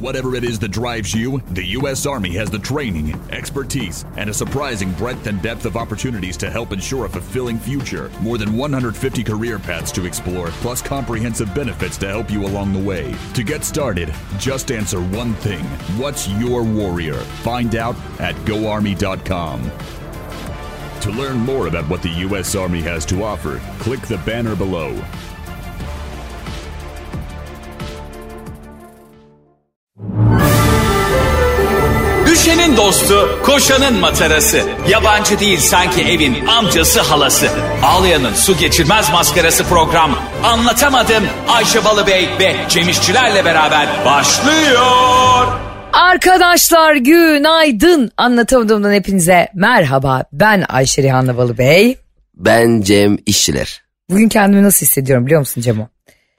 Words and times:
Whatever 0.00 0.34
it 0.34 0.44
is 0.44 0.58
that 0.60 0.70
drives 0.70 1.12
you, 1.12 1.42
the 1.50 1.66
U.S. 1.78 2.06
Army 2.06 2.30
has 2.30 2.50
the 2.50 2.58
training, 2.58 3.14
expertise, 3.30 4.06
and 4.16 4.30
a 4.30 4.34
surprising 4.34 4.92
breadth 4.92 5.26
and 5.26 5.42
depth 5.42 5.66
of 5.66 5.76
opportunities 5.76 6.38
to 6.38 6.48
help 6.50 6.72
ensure 6.72 7.04
a 7.04 7.08
fulfilling 7.08 7.58
future. 7.58 8.10
More 8.22 8.38
than 8.38 8.56
150 8.56 9.22
career 9.22 9.58
paths 9.58 9.92
to 9.92 10.06
explore, 10.06 10.48
plus 10.62 10.80
comprehensive 10.80 11.54
benefits 11.54 11.98
to 11.98 12.08
help 12.08 12.30
you 12.30 12.46
along 12.46 12.72
the 12.72 12.78
way. 12.78 13.14
To 13.34 13.42
get 13.42 13.62
started, 13.62 14.14
just 14.38 14.72
answer 14.72 15.02
one 15.02 15.34
thing 15.34 15.64
What's 16.00 16.28
your 16.28 16.62
warrior? 16.62 17.20
Find 17.44 17.76
out 17.76 17.96
at 18.20 18.34
goarmy.com. 18.46 19.70
To 21.02 21.10
learn 21.10 21.38
more 21.38 21.66
about 21.66 21.88
what 21.90 22.02
the 22.02 22.08
U.S. 22.08 22.54
Army 22.54 22.80
has 22.82 23.04
to 23.06 23.22
offer, 23.22 23.60
click 23.80 24.00
the 24.02 24.18
banner 24.18 24.56
below. 24.56 24.98
Düşenin 32.60 32.76
dostu, 32.76 33.40
koşanın 33.42 34.00
matarası. 34.00 34.62
Yabancı 34.88 35.40
değil 35.40 35.58
sanki 35.58 36.02
evin 36.02 36.46
amcası 36.46 37.00
halası. 37.00 37.48
Ağlayanın 37.82 38.34
su 38.34 38.58
geçirmez 38.58 39.10
maskarası 39.12 39.64
program. 39.64 40.18
Anlatamadım 40.44 41.24
Ayşe 41.48 41.84
Balıbey 41.84 42.28
ve 42.40 42.56
Cemişçilerle 42.68 43.44
beraber 43.44 43.88
başlıyor. 44.06 45.46
Arkadaşlar 45.92 46.94
günaydın. 46.94 48.10
Anlatamadığımdan 48.16 48.92
hepinize 48.92 49.48
merhaba. 49.54 50.24
Ben 50.32 50.64
Ayşe 50.68 51.02
Rihanna 51.02 51.36
Balıbey. 51.36 51.98
Ben 52.34 52.80
Cem 52.80 53.18
İşçiler. 53.26 53.82
Bugün 54.10 54.28
kendimi 54.28 54.62
nasıl 54.62 54.86
hissediyorum 54.86 55.26
biliyor 55.26 55.40
musun 55.40 55.60
Cemo? 55.60 55.88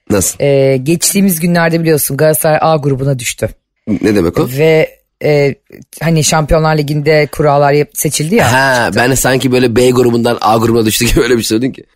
Nasıl? 0.09 0.40
Ee, 0.40 0.77
geçtiğimiz 0.77 1.40
günlerde 1.40 1.79
biliyorsun 1.79 2.17
Galatasaray 2.17 2.59
A 2.62 2.76
grubuna 2.76 3.20
düştü. 3.20 3.49
Ne 3.88 4.15
demek 4.15 4.40
o? 4.40 4.49
Ve 4.57 5.01
e, 5.23 5.55
hani 6.02 6.23
Şampiyonlar 6.23 6.77
Ligi'nde 6.77 7.27
kurallar 7.32 7.76
seçildi 7.93 8.35
ya. 8.35 8.54
Ha 8.54 8.90
ben 8.96 9.12
de 9.12 9.15
sanki 9.15 9.51
böyle 9.51 9.76
B 9.76 9.90
grubundan 9.91 10.37
A 10.41 10.57
grubuna 10.57 10.85
düştü 10.85 11.05
gibi 11.05 11.20
öyle 11.21 11.37
bir 11.37 11.43
şey 11.43 11.48
söyledin 11.48 11.71
ki. 11.71 11.84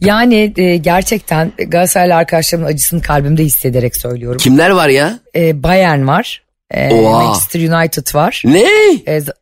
Yani 0.00 0.52
e, 0.56 0.76
gerçekten 0.76 1.52
Galatasaraylı 1.68 2.14
arkadaşlarımın 2.14 2.68
acısını 2.68 3.02
kalbimde 3.02 3.44
hissederek 3.44 3.96
söylüyorum. 3.96 4.38
Kimler 4.38 4.70
var 4.70 4.88
ya? 4.88 5.18
E, 5.36 5.62
Bayern 5.62 6.06
var. 6.06 6.42
E, 6.70 6.94
Oha. 6.94 7.24
Manchester 7.24 7.60
United 7.60 8.14
var. 8.14 8.42
Ne? 8.44 8.64
E, 9.06 9.18
z- 9.18 9.32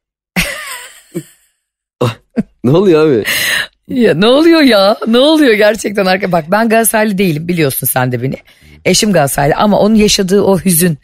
Ne 2.64 2.70
oluyor 2.70 3.06
abi? 3.06 3.24
Ya 3.88 4.14
ne 4.14 4.26
oluyor 4.26 4.60
ya? 4.60 4.96
Ne 5.06 5.18
oluyor 5.18 5.54
gerçekten 5.54 6.06
arka? 6.06 6.32
Bak 6.32 6.44
ben 6.50 6.68
Galatasaraylı 6.68 7.18
değilim 7.18 7.48
biliyorsun 7.48 7.86
sen 7.86 8.12
de 8.12 8.22
beni. 8.22 8.34
Eşim 8.84 9.12
Galatasaraylı 9.12 9.54
ama 9.56 9.78
onun 9.78 9.94
yaşadığı 9.94 10.42
o 10.42 10.58
hüzün. 10.58 10.98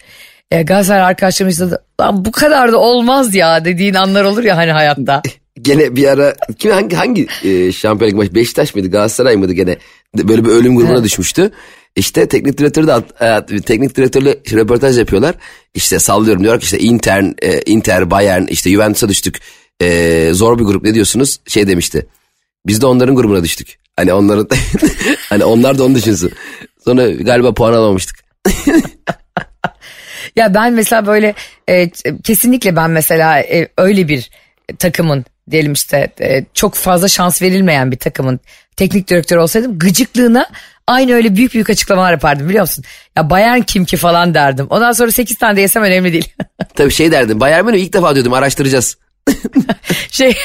E, 0.50 0.62
Galatasaray 0.62 1.02
arkadaşlarımızda 1.02 1.70
da 1.70 1.84
lan 2.00 2.24
bu 2.24 2.32
kadar 2.32 2.72
da 2.72 2.78
olmaz 2.78 3.34
ya 3.34 3.64
dediğin 3.64 3.94
anlar 3.94 4.24
olur 4.24 4.44
ya 4.44 4.56
hani 4.56 4.72
hayatta. 4.72 5.22
Gene 5.62 5.96
bir 5.96 6.08
ara 6.08 6.34
kim 6.58 6.70
hangi 6.70 6.96
hangi 6.96 7.26
e, 7.44 7.72
şampiyonluk 7.72 8.18
maçı 8.18 8.34
Beşiktaş 8.34 8.74
mıydı 8.74 8.90
Galatasaray 8.90 9.36
mıydı 9.36 9.52
gene 9.52 9.76
böyle 10.16 10.44
bir 10.44 10.50
ölüm 10.50 10.76
grubuna 10.76 10.92
Evet. 10.94 11.04
düşmüştü. 11.04 11.50
İşte 11.96 12.28
teknik 12.28 12.58
direktörü 12.58 12.86
de 12.86 12.94
e, 13.20 13.60
teknik 13.60 13.96
direktörle 13.96 14.38
röportaj 14.52 14.98
yapıyorlar. 14.98 15.34
İşte 15.74 15.98
sallıyorum 15.98 16.42
diyor 16.42 16.60
ki 16.60 16.64
işte 16.64 16.78
Inter, 16.78 17.24
e, 17.42 17.62
Inter, 17.62 18.10
Bayern 18.10 18.46
işte 18.46 18.70
Juventus'a 18.70 19.08
düştük. 19.08 19.40
E, 19.82 20.28
zor 20.32 20.58
bir 20.58 20.64
grup 20.64 20.82
ne 20.82 20.94
diyorsunuz? 20.94 21.40
Şey 21.46 21.68
demişti. 21.68 22.06
Biz 22.66 22.80
de 22.80 22.86
onların 22.86 23.16
grubuna 23.16 23.44
düştük. 23.44 23.78
Hani 23.96 24.12
onların 24.12 24.48
hani 25.28 25.44
onlar 25.44 25.78
da 25.78 25.84
onu 25.84 25.94
düşünsün. 25.94 26.32
Sonra 26.84 27.10
galiba 27.10 27.54
puan 27.54 27.72
alamamıştık. 27.72 28.16
Ya 30.36 30.54
ben 30.54 30.72
mesela 30.72 31.06
böyle 31.06 31.34
e, 31.68 31.90
kesinlikle 32.24 32.76
ben 32.76 32.90
mesela 32.90 33.40
e, 33.40 33.68
öyle 33.78 34.08
bir 34.08 34.30
takımın 34.78 35.24
diyelim 35.50 35.72
işte 35.72 36.08
e, 36.20 36.44
çok 36.54 36.74
fazla 36.74 37.08
şans 37.08 37.42
verilmeyen 37.42 37.90
bir 37.90 37.98
takımın 37.98 38.40
teknik 38.76 39.08
direktörü 39.08 39.40
olsaydım 39.40 39.78
gıcıklığına 39.78 40.46
aynı 40.86 41.14
öyle 41.14 41.36
büyük 41.36 41.54
büyük 41.54 41.70
açıklamalar 41.70 42.12
yapardım 42.12 42.48
biliyor 42.48 42.62
musun? 42.62 42.84
Ya 43.16 43.30
Bayern 43.30 43.60
kim 43.60 43.84
ki 43.84 43.96
falan 43.96 44.34
derdim. 44.34 44.66
Ondan 44.70 44.92
sonra 44.92 45.10
8 45.10 45.38
tane 45.38 45.56
de 45.56 45.60
yesem 45.60 45.82
önemli 45.82 46.12
değil. 46.12 46.34
Tabii 46.74 46.92
şey 46.92 47.12
derdim. 47.12 47.40
Bayern 47.40 47.64
Münih 47.64 47.82
ilk 47.82 47.92
defa 47.92 48.14
diyordum 48.14 48.32
araştıracağız. 48.32 48.98
şey 50.10 50.36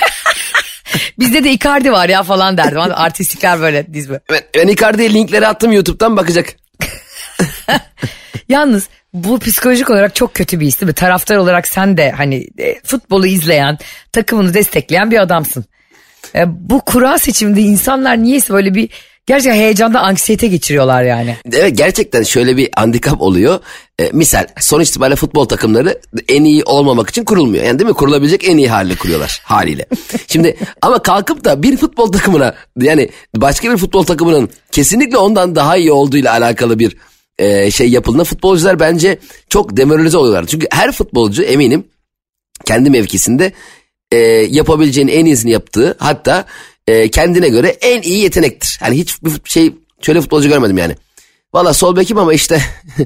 bizde 1.20 1.44
de 1.44 1.52
Icardi 1.52 1.92
var 1.92 2.10
ya 2.10 2.24
falan 2.24 2.58
derdim. 2.58 2.80
Artistlikler 2.80 3.62
böyle 3.62 3.94
dizme. 3.94 4.20
Ben, 4.32 4.42
ben 4.56 4.68
Icardi'ye 4.68 5.14
linkleri 5.14 5.48
attım 5.48 5.72
YouTube'dan 5.72 6.18
bakacak. 6.18 6.50
Yalnız 8.50 8.88
bu 9.14 9.40
psikolojik 9.40 9.90
olarak 9.90 10.16
çok 10.16 10.34
kötü 10.34 10.60
bir 10.60 10.66
his 10.66 10.82
değil 10.82 10.88
mi? 10.88 10.94
Taraftar 10.94 11.36
olarak 11.36 11.68
sen 11.68 11.98
de 11.98 12.12
hani 12.12 12.48
e, 12.58 12.80
futbolu 12.84 13.28
izleyen, 13.28 13.78
takımını 14.12 14.54
destekleyen 14.54 15.12
bir 15.12 15.22
adamsın. 15.22 15.66
E, 16.36 16.44
bu 16.48 16.82
kura 16.82 17.18
seçiminde 17.20 17.62
insanlar 17.62 18.24
niyeyse 18.24 18.54
böyle 18.54 18.76
bir 18.76 18.90
gerçekten 19.26 19.60
heyecanda 19.60 20.00
anksiyete 20.00 20.48
geçiriyorlar 20.48 21.04
yani. 21.04 21.38
Evet 21.54 21.78
gerçekten 21.78 22.24
şöyle 22.24 22.58
bir 22.58 22.70
handikap 22.76 23.22
oluyor. 23.22 23.60
E, 24.00 24.10
misal 24.14 24.48
sonuç 24.60 24.90
itibariyle 24.90 25.16
futbol 25.16 25.46
takımları 25.46 26.00
en 26.28 26.44
iyi 26.44 26.64
olmamak 26.64 27.10
için 27.10 27.24
kurulmuyor. 27.24 27.64
Yani 27.64 27.80
değil 27.80 27.90
mi? 27.90 27.94
Kurulabilecek 27.94 28.50
en 28.50 28.58
iyi 28.58 28.70
haliyle 28.70 28.96
kuruyorlar 28.96 29.42
haliyle. 29.44 29.86
Şimdi 30.28 30.58
ama 30.82 31.02
kalkıp 31.02 31.46
da 31.46 31.64
bir 31.64 31.78
futbol 31.78 32.12
takımına 32.12 32.56
yani 32.80 33.10
başka 33.36 33.72
bir 33.72 33.78
futbol 33.78 34.04
takımının 34.04 34.50
kesinlikle 34.72 35.18
ondan 35.18 35.56
daha 35.56 35.78
iyi 35.78 35.92
olduğuyla 35.92 36.32
alakalı 36.32 36.80
bir 36.80 36.98
e, 37.40 37.72
şey 37.72 37.90
yapıldığında 37.90 38.24
futbolcular 38.24 38.80
bence 38.80 39.18
çok 39.50 39.78
demoralize 39.78 40.18
oluyorlar. 40.18 40.46
Çünkü 40.46 40.68
her 40.72 40.92
futbolcu 40.92 41.44
eminim 41.44 41.84
kendi 42.66 42.90
mevkisinde 42.90 43.52
e, 44.12 44.18
yapabileceğin 44.50 45.08
en 45.08 45.26
iyisini 45.26 45.52
yaptığı 45.52 45.96
hatta 46.00 46.46
e, 46.88 47.12
kendine 47.12 47.50
göre 47.50 47.68
en 47.68 48.02
iyi 48.02 48.20
yetenektir. 48.20 48.78
Hani 48.80 48.98
hiç 48.98 49.24
bir 49.24 49.30
fut- 49.30 49.50
şey 49.50 49.74
şöyle 50.02 50.22
futbolcu 50.22 50.50
görmedim 50.50 50.78
yani. 50.78 50.96
Valla 51.54 51.74
sol 51.74 51.96
bekim 51.96 52.18
ama 52.18 52.34
işte 52.34 52.62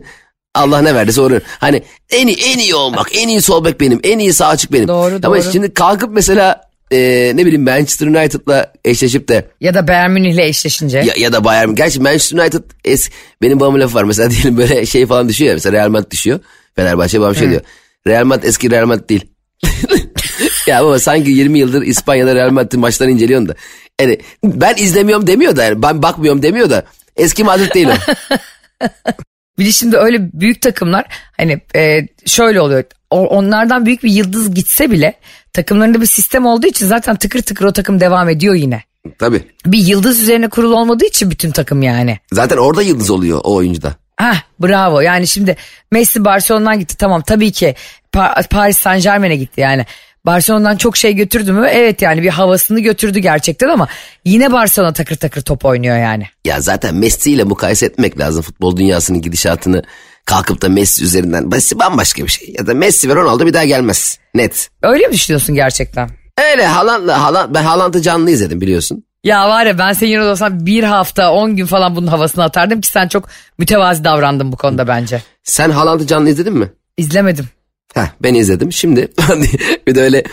Allah 0.56 0.82
ne 0.82 0.96
verdiyse 0.96 1.22
onu. 1.22 1.40
Hani 1.60 1.84
en 2.10 2.28
iyi, 2.28 2.38
en 2.38 2.58
iyi 2.60 2.76
olmak, 2.76 3.16
en 3.16 3.28
iyi 3.28 3.42
sol 3.42 3.66
bek 3.66 3.80
benim, 3.82 4.00
en 4.04 4.20
iyi 4.20 4.34
sağ 4.34 4.48
açık 4.48 4.72
benim. 4.74 4.88
Doğru, 4.88 5.20
Ama 5.24 5.36
doğru. 5.36 5.52
şimdi 5.52 5.74
kalkıp 5.74 6.10
mesela 6.14 6.62
e, 6.92 7.32
ne 7.36 7.46
bileyim 7.46 7.64
Manchester 7.64 8.08
United'la 8.08 8.74
eşleşip 8.86 9.30
de 9.30 9.46
Ya 9.62 9.74
da 9.74 9.88
Bayern 9.88 10.12
Münih'le 10.12 10.40
eşleşince. 10.40 10.98
ya, 10.98 11.14
ya 11.18 11.34
da 11.34 11.44
Bayern 11.44 11.76
Gerçi 11.76 12.00
Manchester 12.02 12.38
United 12.38 12.64
es, 12.86 13.10
benim 13.42 13.60
babamın 13.60 13.80
lafı 13.80 13.96
var. 13.96 14.04
Mesela 14.04 14.30
diyelim 14.32 14.58
böyle 14.58 14.86
şey 14.86 15.06
falan 15.06 15.30
düşüyor 15.30 15.50
ya. 15.50 15.56
Mesela 15.56 15.78
Real 15.78 15.90
Madrid 15.90 16.12
düşüyor. 16.12 16.40
Fenerbahçe 16.76 17.20
babam 17.20 17.36
şey 17.36 17.50
diyor. 17.50 17.62
Real 18.08 18.26
Madrid 18.26 18.44
eski 18.44 18.72
Real 18.72 18.86
Madrid 18.86 19.10
değil. 19.10 19.26
ya 20.68 20.84
baba 20.86 21.00
sanki 21.00 21.32
20 21.32 21.60
yıldır 21.60 21.82
İspanya'da 21.82 22.36
Real 22.36 22.52
Madrid 22.52 22.78
maçlarını 22.80 23.14
inceliyorsun 23.14 23.50
da. 23.50 23.56
Yani 24.02 24.20
ben 24.44 24.76
izlemiyorum 24.78 25.28
demiyor 25.28 25.56
da 25.56 25.64
yani 25.64 25.82
ben 25.82 26.02
bakmıyorum 26.02 26.42
demiyor 26.42 26.70
da 26.70 26.86
eski 27.16 27.44
Madrid 27.44 27.74
değil 27.74 27.88
o. 27.88 28.14
Bir 29.60 29.66
de 29.66 29.72
şimdi 29.72 29.98
öyle 29.98 30.18
büyük 30.34 30.62
takımlar 30.62 31.06
hani 31.38 31.62
e, 31.76 32.08
şöyle 32.26 32.62
oluyor. 32.62 32.84
Onlardan 33.10 33.86
büyük 33.86 34.04
bir 34.04 34.12
yıldız 34.12 34.54
gitse 34.56 34.92
bile 34.92 35.14
takımlarında 35.54 36.02
bir 36.02 36.06
sistem 36.06 36.46
olduğu 36.46 36.68
için 36.68 36.86
zaten 36.88 37.16
tıkır 37.16 37.42
tıkır 37.42 37.66
o 37.66 37.74
takım 37.74 38.00
devam 38.00 38.30
ediyor 38.30 38.56
yine. 38.56 38.84
Tabii. 39.20 39.44
Bir 39.66 39.78
yıldız 39.78 40.22
üzerine 40.22 40.48
kurulu 40.50 40.76
olmadığı 40.76 41.06
için 41.06 41.32
bütün 41.32 41.52
takım 41.52 41.84
yani. 41.84 42.20
Zaten 42.34 42.58
orada 42.58 42.82
yıldız 42.82 43.10
oluyor 43.10 43.42
o 43.44 43.56
oyuncuda. 43.56 43.96
Hah 44.18 44.42
bravo 44.60 45.00
yani 45.00 45.28
şimdi 45.28 45.56
Messi 45.92 46.26
Barcelona'dan 46.26 46.80
gitti 46.80 46.98
tamam 46.98 47.22
tabii 47.22 47.52
ki 47.52 47.76
Pa- 48.14 48.48
Paris 48.48 48.78
Saint 48.78 49.04
Germain'e 49.04 49.36
gitti 49.36 49.62
yani. 49.62 49.86
Barcelona'dan 50.26 50.76
çok 50.78 50.98
şey 50.98 51.14
götürdü 51.16 51.52
mü? 51.52 51.68
Evet 51.72 52.02
yani 52.02 52.22
bir 52.24 52.30
havasını 52.30 52.80
götürdü 52.80 53.20
gerçekten 53.20 53.70
ama 53.70 53.88
yine 54.26 54.52
Barcelona 54.52 54.94
takır 54.94 55.16
takır 55.16 55.42
top 55.42 55.66
oynuyor 55.66 55.98
yani. 55.98 56.28
Ya 56.46 56.62
zaten 56.62 56.96
Messi 56.96 57.32
ile 57.32 57.44
mukayese 57.44 57.86
etmek 57.86 58.20
lazım 58.20 58.42
futbol 58.42 58.78
dünyasının 58.78 59.22
gidişatını. 59.22 59.84
Kalkıp 60.26 60.62
da 60.62 60.70
Messi 60.70 61.04
üzerinden. 61.04 61.48
Messi 61.48 61.80
bambaşka 61.80 62.24
bir 62.24 62.30
şey. 62.30 62.56
Ya 62.60 62.68
da 62.68 62.74
Messi 62.74 63.10
ve 63.10 63.16
Ronaldo 63.16 63.46
bir 63.46 63.54
daha 63.54 63.66
gelmez. 63.66 64.20
Net. 64.36 64.70
Öyle 64.84 65.08
mi 65.08 65.14
düşünüyorsun 65.14 65.56
gerçekten? 65.56 66.10
Öyle 66.52 66.66
Haaland'la 66.66 67.22
Haaland, 67.22 67.56
ben 67.56 67.64
Haaland'ı 67.64 68.02
canlı 68.02 68.32
izledim 68.32 68.62
biliyorsun. 68.62 69.04
Ya 69.24 69.50
var 69.50 69.66
ya 69.66 69.78
ben 69.78 69.94
senin 69.94 70.12
yanında 70.12 70.32
olsam 70.32 70.66
bir 70.66 70.84
hafta 70.84 71.32
10 71.32 71.56
gün 71.56 71.66
falan 71.66 71.96
bunun 71.96 72.08
havasını 72.08 72.44
atardım 72.44 72.82
ki 72.82 72.88
sen 72.88 73.08
çok 73.08 73.30
mütevazi 73.58 74.04
davrandın 74.04 74.52
bu 74.52 74.58
konuda 74.58 74.88
bence. 74.88 75.22
Sen 75.44 75.70
Haaland'ı 75.70 76.08
canlı 76.08 76.30
izledin 76.30 76.54
mi? 76.54 76.72
İzlemedim. 76.98 77.50
Heh, 77.96 78.08
ben 78.24 78.34
izledim. 78.34 78.72
Şimdi 78.72 79.08
bir 79.88 79.96
de 79.96 80.02
öyle 80.02 80.24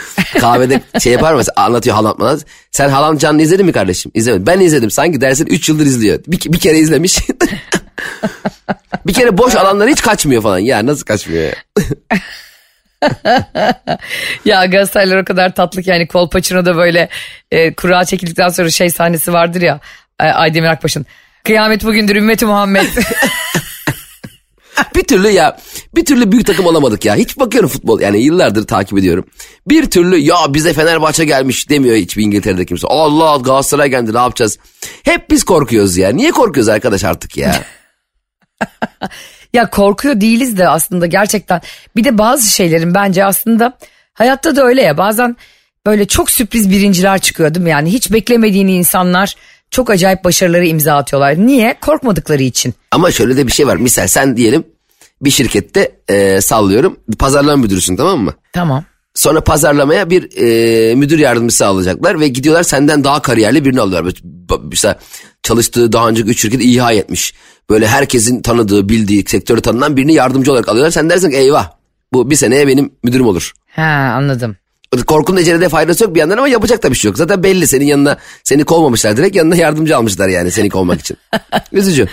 kahvede 0.41 0.81
şey 1.00 1.12
yapar 1.12 1.35
mı? 1.35 1.43
Anlatıyor 1.56 1.97
Haaland 1.97 2.19
bana. 2.19 2.38
Sen 2.70 2.88
Haaland 2.88 3.19
canlı 3.19 3.43
izledin 3.43 3.67
mi 3.67 3.73
kardeşim? 3.73 4.12
İzlemedim. 4.14 4.47
Ben 4.47 4.61
izledim. 4.61 4.91
Sanki 4.91 5.20
dersin 5.20 5.47
3 5.47 5.69
yıldır 5.69 5.87
izliyor. 5.87 6.19
Bir, 6.26 6.53
bir 6.53 6.59
kere 6.59 6.79
izlemiş. 6.79 7.19
bir 9.06 9.12
kere 9.12 9.38
boş 9.38 9.55
alanlara 9.55 9.91
hiç 9.91 10.03
kaçmıyor 10.03 10.43
falan. 10.43 10.59
Ya 10.59 10.87
nasıl 10.87 11.05
kaçmıyor 11.05 11.43
ya? 11.43 11.53
Ya 14.44 14.67
Galatasaraylar 14.67 15.17
o 15.17 15.25
kadar 15.25 15.55
tatlı 15.55 15.82
ki 15.82 15.91
yani 15.91 16.06
Kolpaçino'da 16.06 16.76
böyle 16.76 17.09
e, 17.50 17.75
kura 17.75 18.05
çekildikten 18.05 18.49
sonra 18.49 18.70
şey 18.70 18.91
sahnesi 18.91 19.32
vardır 19.32 19.62
ya 19.62 19.81
e, 20.20 20.25
Aydemir 20.25 20.69
Akbaş'ın. 20.69 21.06
Kıyamet 21.44 21.85
bugündür 21.85 22.17
ümmeti 22.17 22.47
Muhammed. 22.47 22.87
bir 24.95 25.03
türlü 25.03 25.29
ya 25.29 25.59
bir 25.95 26.05
türlü 26.05 26.33
büyük 26.33 26.47
takım 26.47 26.67
olamadık 26.67 27.05
ya. 27.05 27.17
Hiç 27.17 27.39
bakıyorum 27.39 27.71
futbol 27.71 28.01
yani 28.01 28.23
yıllardır 28.23 28.67
takip 28.67 28.99
ediyorum. 28.99 29.25
Bir 29.69 29.91
türlü 29.91 30.17
ya 30.17 30.37
bize 30.49 30.73
Fenerbahçe 30.73 31.25
gelmiş 31.25 31.69
demiyor 31.69 31.97
hiçbir 31.97 32.23
İngiltere'de 32.23 32.67
kimse. 32.67 32.87
Allah 32.89 33.37
Galatasaray 33.37 33.91
geldi 33.91 34.15
ne 34.15 34.19
yapacağız? 34.19 34.59
Hep 35.03 35.31
biz 35.31 35.45
korkuyoruz 35.45 35.97
ya. 35.97 36.11
Niye 36.11 36.31
korkuyoruz 36.31 36.69
arkadaş 36.69 37.05
artık 37.05 37.37
ya? 37.37 37.65
Ya 39.53 39.71
korkuyor 39.71 40.21
değiliz 40.21 40.59
de 40.59 40.69
aslında 40.69 41.07
gerçekten. 41.07 41.61
Bir 41.97 42.05
de 42.05 42.19
bazı 42.19 42.49
şeylerin 42.49 42.95
bence 42.95 43.25
aslında 43.25 43.79
hayatta 44.15 44.57
da 44.57 44.65
öyle 44.65 44.83
ya 44.83 44.99
bazen 44.99 45.37
böyle 45.87 46.07
çok 46.07 46.31
sürpriz 46.31 46.71
birinciler 46.71 47.19
çıkıyor 47.19 47.55
değil 47.55 47.65
mi? 47.65 47.71
Yani 47.71 47.93
hiç 47.93 48.13
beklemediğin 48.13 48.69
insanlar 48.69 49.35
çok 49.73 49.91
acayip 49.91 50.25
başarıları 50.25 50.67
imza 50.67 50.95
atıyorlar. 50.97 51.47
Niye? 51.47 51.77
Korkmadıkları 51.81 52.43
için. 52.43 52.75
Ama 52.91 53.11
şöyle 53.11 53.37
de 53.37 53.47
bir 53.47 53.53
şey 53.53 53.67
var. 53.67 53.77
Misal 53.77 54.07
sen 54.07 54.37
diyelim 54.37 54.65
bir 55.23 55.31
şirkette 55.31 55.93
e, 56.09 56.41
sallıyorum 56.41 56.97
pazarlama 57.19 57.63
müdürüsün 57.63 57.97
tamam 57.97 58.21
mı? 58.21 58.35
Tamam. 58.53 58.85
Sonra 59.15 59.41
pazarlamaya 59.41 60.11
bir 60.11 60.37
e, 60.37 60.95
müdür 60.95 61.19
yardımcısı 61.19 61.67
alacaklar 61.67 62.21
ve 62.21 62.29
gidiyorlar 62.29 62.63
senden 62.63 63.05
daha 63.05 63.23
kariyerli 63.23 63.65
birini 63.65 63.81
alıyorlar. 63.81 64.15
Mesela 64.63 64.99
çalıştığı 65.43 65.93
daha 65.93 66.09
önce 66.09 66.23
3 66.23 66.41
şirket 66.41 66.61
ihya 66.61 66.93
etmiş. 66.93 67.35
Böyle 67.71 67.87
herkesin 67.87 68.43
tanıdığı, 68.43 68.89
bildiği, 68.89 69.25
sektörü 69.29 69.61
tanınan 69.61 69.97
birini 69.97 70.15
yardımcı 70.15 70.53
olarak 70.53 70.69
alıyorlar. 70.69 70.91
Sen 70.91 71.11
dersin 71.11 71.31
ki 71.31 71.37
eyvah 71.37 71.71
bu 72.13 72.31
bir 72.31 72.37
seneye 72.37 72.67
benim 72.67 72.91
müdürüm 73.03 73.27
olur. 73.27 73.53
Ha 73.77 74.15
anladım. 74.17 74.57
Korkunun 75.06 75.41
ecelede 75.41 75.69
faydası 75.69 76.05
yok 76.05 76.15
bir 76.15 76.21
yandan 76.21 76.39
ama 76.39 76.49
yapacak 76.49 76.83
da 76.83 76.91
bir 76.91 76.97
şey 76.97 77.09
yok. 77.09 77.19
Zaten 77.19 77.43
belli 77.43 77.67
senin 77.67 77.85
yanına 77.85 78.17
seni 78.44 78.65
kovmamışlar 78.65 79.17
direkt 79.17 79.37
yanına 79.37 79.56
yardımcı 79.56 79.97
almışlar 79.97 80.29
yani 80.29 80.50
seni 80.50 80.71
kovmak 80.71 81.00
için. 81.00 81.17
Üzücü. 81.73 82.09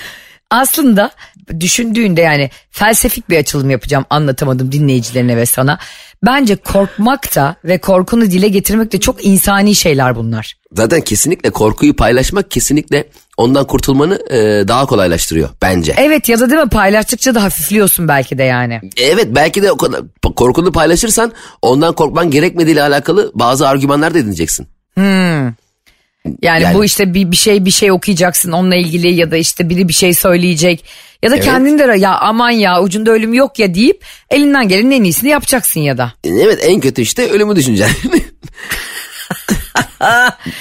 Aslında 0.51 1.11
düşündüğünde 1.59 2.21
yani 2.21 2.49
felsefik 2.71 3.29
bir 3.29 3.37
açılım 3.37 3.69
yapacağım 3.69 4.05
anlatamadım 4.09 4.71
dinleyicilerine 4.71 5.37
ve 5.37 5.45
sana. 5.45 5.79
Bence 6.25 6.55
korkmak 6.55 7.35
da 7.35 7.55
ve 7.65 7.77
korkunu 7.77 8.21
dile 8.21 8.47
getirmek 8.47 8.91
de 8.91 8.99
çok 8.99 9.25
insani 9.25 9.75
şeyler 9.75 10.15
bunlar. 10.15 10.55
Zaten 10.73 11.01
kesinlikle 11.01 11.49
korkuyu 11.49 11.95
paylaşmak 11.95 12.51
kesinlikle 12.51 13.09
ondan 13.37 13.67
kurtulmanı 13.67 14.15
e, 14.29 14.67
daha 14.67 14.85
kolaylaştırıyor 14.85 15.49
bence. 15.61 15.93
Evet 15.97 16.29
ya 16.29 16.39
da 16.39 16.49
değil 16.49 16.61
mi 16.61 16.69
paylaştıkça 16.69 17.35
da 17.35 17.43
hafifliyorsun 17.43 18.07
belki 18.07 18.37
de 18.37 18.43
yani. 18.43 18.81
Evet 18.97 19.27
belki 19.29 19.63
de 19.63 19.71
o 19.71 19.77
kadar 19.77 20.01
korkunu 20.35 20.71
paylaşırsan 20.71 21.31
ondan 21.61 21.93
korkman 21.93 22.31
gerekmediğiyle 22.31 22.83
alakalı 22.83 23.31
bazı 23.35 23.67
argümanlar 23.67 24.13
da 24.13 24.19
edineceksin. 24.19 24.67
Yani, 26.41 26.63
Yani- 26.63 26.75
bu 26.75 26.85
işte 26.85 27.13
bir, 27.13 27.31
bir 27.31 27.35
şey 27.35 27.65
bir 27.65 27.71
şey 27.71 27.91
okuyacaksın 27.91 28.51
onunla 28.51 28.75
ilgili 28.75 29.13
ya 29.13 29.31
da 29.31 29.37
işte 29.37 29.69
biri 29.69 29.87
bir 29.87 29.93
şey 29.93 30.13
söyleyecek. 30.13 30.85
Ya 31.23 31.31
da 31.31 31.35
Evet. 31.35 31.45
kendin 31.45 31.79
de 31.79 31.97
ya 31.97 32.17
aman 32.17 32.49
ya 32.49 32.81
ucunda 32.81 33.11
ölüm 33.11 33.33
yok 33.33 33.59
ya 33.59 33.75
deyip 33.75 34.05
elinden 34.29 34.67
gelenin 34.67 34.91
en 34.91 35.03
iyisini 35.03 35.29
yapacaksın 35.29 35.79
ya 35.79 35.97
da. 35.97 36.13
Evet 36.23 36.59
en 36.61 36.79
kötü 36.79 37.01
işte 37.01 37.29
ölümü 37.29 37.55
düşüneceksin. 37.55 38.11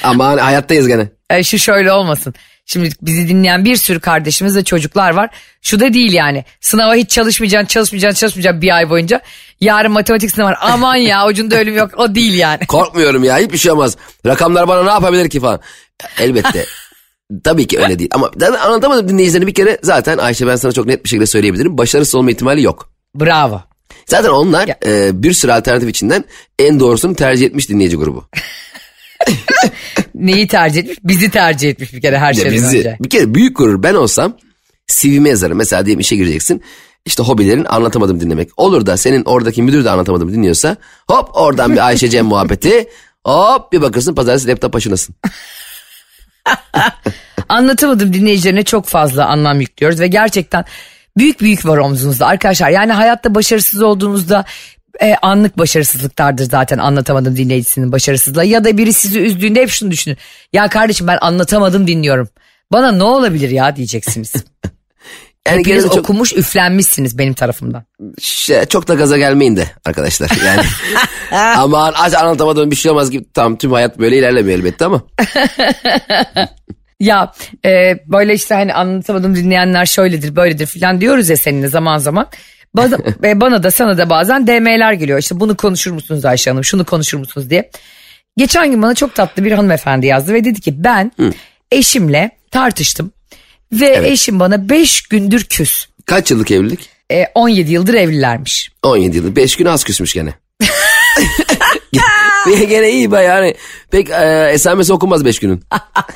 Ama 0.03 0.27
hani 0.27 0.41
hayattayız 0.41 0.89
gene. 0.89 1.09
E, 1.31 1.45
şu 1.45 1.59
şöyle 1.59 1.93
olmasın. 1.93 2.35
Şimdi 2.71 2.91
bizi 3.03 3.29
dinleyen 3.29 3.65
bir 3.65 3.77
sürü 3.77 4.01
kardeşimiz 4.01 4.57
ve 4.57 4.65
çocuklar 4.65 5.11
var. 5.11 5.31
Şu 5.63 5.81
da 5.81 5.95
değil 5.95 6.13
yani. 6.13 6.45
Sınava 6.61 6.95
hiç 6.95 7.11
çalışmayacaksın, 7.11 7.67
çalışmayacaksın, 7.67 8.21
çalışmayacaksın 8.21 8.63
bir 8.63 8.77
ay 8.77 8.91
boyunca. 8.91 9.21
Yarın 9.61 9.93
matematik 9.93 10.31
sınavı 10.31 10.49
var. 10.49 10.59
Aman 10.61 10.97
ya 10.97 11.27
ucunda 11.27 11.57
ölüm 11.61 11.77
yok. 11.77 11.91
O 11.97 12.15
değil 12.15 12.35
yani. 12.35 12.59
Korkmuyorum 12.69 13.25
ya 13.25 13.39
hiçbir 13.39 13.59
şey 13.59 13.73
olmaz. 13.73 13.97
Rakamlar 14.27 14.69
bana 14.69 14.83
ne 14.83 14.91
yapabilir 14.91 15.31
ki 15.31 15.41
falan. 15.41 15.61
Elbette. 16.19 16.67
Tabii 17.45 17.67
ki 17.67 17.79
öyle 17.79 17.99
değil. 17.99 18.11
Ama 18.13 18.31
anlatamadım 18.41 19.09
dinleyicilerine 19.09 19.47
bir 19.47 19.55
kere 19.55 19.79
zaten 19.83 20.19
Ayşe 20.19 20.47
ben 20.47 20.57
sana 20.57 20.73
çok 20.73 20.87
net 20.87 21.05
bir 21.05 21.09
şekilde 21.09 21.27
söyleyebilirim. 21.27 21.79
Başarısız 21.79 22.15
olma 22.15 22.31
ihtimali 22.31 22.63
yok. 22.63 22.91
Bravo. 23.15 23.63
Zaten 24.07 24.31
onlar 24.31 24.69
e, 24.87 25.23
bir 25.23 25.33
sürü 25.33 25.53
alternatif 25.53 25.89
içinden 25.89 26.25
en 26.59 26.81
doğrusunu 26.81 27.15
tercih 27.15 27.47
etmiş 27.47 27.69
dinleyici 27.69 27.97
grubu. 27.97 28.25
Neyi 30.15 30.49
tercih 30.49 30.81
etmiş? 30.81 30.99
Bizi 31.05 31.31
tercih 31.31 31.71
etmiş 31.71 31.93
bir 31.93 32.01
kere 32.01 32.19
her 32.19 32.35
şeyden 32.35 32.53
bizi, 32.53 32.79
önce. 32.79 32.97
bir 33.01 33.09
kere 33.09 33.35
büyük 33.35 33.57
gurur 33.57 33.83
ben 33.83 33.95
olsam 33.95 34.37
CV'me 34.87 35.29
yazarım. 35.29 35.59
Mesela 35.59 35.87
diyelim 35.87 36.01
işe 36.01 36.17
gireceksin. 36.17 36.63
İşte 37.05 37.23
hobilerin 37.23 37.65
anlatamadım 37.65 38.21
dinlemek. 38.21 38.49
Olur 38.57 38.87
da 38.87 38.97
senin 38.97 39.25
oradaki 39.25 39.63
müdür 39.63 39.85
de 39.85 39.91
anlatamadım 39.91 40.33
dinliyorsa 40.33 40.77
hop 41.11 41.29
oradan 41.33 41.73
bir 41.73 41.87
Ayşe 41.87 42.09
Cem 42.09 42.27
muhabbeti 42.27 42.89
hop 43.25 43.73
bir 43.73 43.83
bakırsın 43.83 44.15
pazartesi 44.15 44.49
laptop 44.49 44.73
başındasın. 44.73 45.15
Anlatamadım 47.49 48.13
dinleyicilerine 48.13 48.63
çok 48.63 48.87
fazla 48.87 49.27
anlam 49.27 49.61
yüklüyoruz 49.61 50.01
ve 50.01 50.07
gerçekten 50.07 50.65
büyük 51.17 51.41
büyük 51.41 51.67
var 51.67 51.79
omzunuzda 51.79 52.27
arkadaşlar. 52.27 52.71
Yani 52.71 52.93
hayatta 52.93 53.35
başarısız 53.35 53.83
olduğunuzda 53.83 54.45
e, 55.03 55.15
anlık 55.23 55.59
başarısızlıklardır 55.59 56.45
zaten 56.45 56.79
anlatamadım 56.79 57.37
dinleyicisinin 57.37 57.93
başarısızlığı. 57.93 58.45
Ya 58.45 58.65
da 58.65 58.79
biri 58.79 58.93
sizi 58.93 59.21
üzdüğünde 59.21 59.63
hep 59.63 59.71
şunu 59.71 59.91
düşünün. 59.91 60.17
Ya 60.53 60.69
kardeşim 60.69 61.07
ben 61.07 61.19
anlatamadım 61.21 61.87
dinliyorum. 61.87 62.29
Bana 62.73 62.93
ne 62.93 63.03
olabilir 63.03 63.51
ya 63.51 63.77
diyeceksiniz. 63.77 64.33
Yani 65.49 65.59
Hepiniz 65.61 65.85
çok, 65.85 65.97
okumuş 65.97 66.33
üflenmişsiniz 66.33 67.19
benim 67.19 67.35
tarafımdan. 67.35 67.85
şey, 68.21 68.65
çok 68.65 68.89
da 68.89 68.95
gaza 68.95 69.19
gelmeyin 69.19 69.57
de 69.57 69.71
arkadaşlar. 69.85 70.31
Yani 70.47 70.63
aman 71.57 71.95
aç 71.97 72.15
anlatamadığım 72.15 72.71
bir 72.71 72.77
şey 72.77 72.91
olmaz 72.91 73.11
gibi. 73.11 73.25
Tamam 73.35 73.59
tüm 73.59 73.73
hayat 73.73 73.99
böyle 73.99 74.19
ilerlemiyor 74.19 74.59
elbette 74.59 74.85
ama. 74.85 75.03
Ya 77.01 77.33
e, 77.65 77.99
böyle 78.07 78.35
işte 78.35 78.55
hani 78.55 78.75
anlatamadım 78.75 79.35
dinleyenler 79.35 79.87
şöyledir 79.87 80.37
böyledir 80.37 80.67
filan 80.67 81.01
diyoruz 81.01 81.29
ya 81.29 81.37
seninle 81.37 81.69
zaman 81.69 81.99
zaman. 81.99 82.29
Bana, 82.75 82.99
e, 83.25 83.41
bana 83.41 83.63
da 83.63 83.71
sana 83.71 83.99
da 83.99 84.11
bazen 84.11 84.47
DM'ler 84.47 84.93
geliyor 84.93 85.19
işte 85.19 85.41
bunu 85.41 85.57
konuşur 85.57 85.93
musunuz 85.93 86.25
Ayşe 86.25 86.51
Hanım 86.51 86.65
şunu 86.65 86.85
konuşur 86.85 87.19
musunuz 87.19 87.51
diye. 87.51 87.71
Geçen 88.37 88.71
gün 88.71 88.83
bana 88.83 88.95
çok 88.95 89.15
tatlı 89.15 89.45
bir 89.45 89.53
hanımefendi 89.53 90.07
yazdı 90.07 90.35
ve 90.35 90.45
dedi 90.45 90.61
ki 90.61 90.85
ben 90.85 91.13
eşimle 91.73 92.31
tartıştım 92.51 93.13
ve 93.73 94.09
eşim 94.09 94.41
bana 94.41 94.69
5 94.69 95.03
gündür 95.03 95.45
küs. 95.45 95.87
Kaç 96.07 96.31
yıllık 96.31 96.51
evlilik? 96.51 96.89
E, 97.13 97.27
17 97.35 97.73
yıldır 97.73 97.95
evlilermiş. 97.95 98.71
17 98.83 99.17
yıllık. 99.17 99.37
5 99.37 99.57
gün 99.57 99.67
az 99.67 99.85
küsmüş 99.85 100.15
gene. 100.15 100.35
gene, 102.69 102.91
iyi 102.91 103.11
bayağı. 103.11 103.35
Hani, 103.35 103.55
pek 103.91 104.11
e, 104.11 104.51
esamesi 104.53 104.93
okunmaz 104.93 105.25
5 105.25 105.39
günün. 105.39 105.63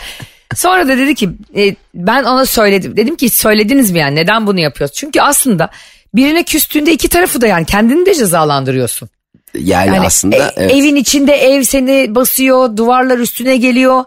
Sonra 0.55 0.89
da 0.89 0.99
dedi 0.99 1.15
ki 1.15 1.31
e, 1.57 1.77
ben 1.95 2.25
ona 2.25 2.47
söyledim. 2.47 2.97
Dedim 2.97 3.17
ki 3.17 3.29
söylediniz 3.29 3.91
mi 3.91 3.99
yani 3.99 4.17
neden 4.17 4.47
bunu 4.47 4.61
yapıyoruz? 4.61 4.97
Çünkü 4.97 5.21
aslında 5.21 5.71
birine 6.15 6.45
küstüğünde 6.45 6.93
iki 6.93 7.09
tarafı 7.09 7.41
da 7.41 7.47
yani 7.47 7.67
kendini 7.67 8.07
de 8.07 8.15
cezalandırıyorsun. 8.15 9.09
Yani, 9.55 9.87
Yani 9.87 10.07
aslında 10.07 10.37
e- 10.37 10.53
evet. 10.57 10.71
evin 10.75 10.97
içinde 10.97 11.33
ev 11.33 11.63
seni 11.63 12.15
basıyor, 12.15 12.77
duvarlar 12.77 13.19
üstüne 13.19 13.57
geliyor. 13.57 14.05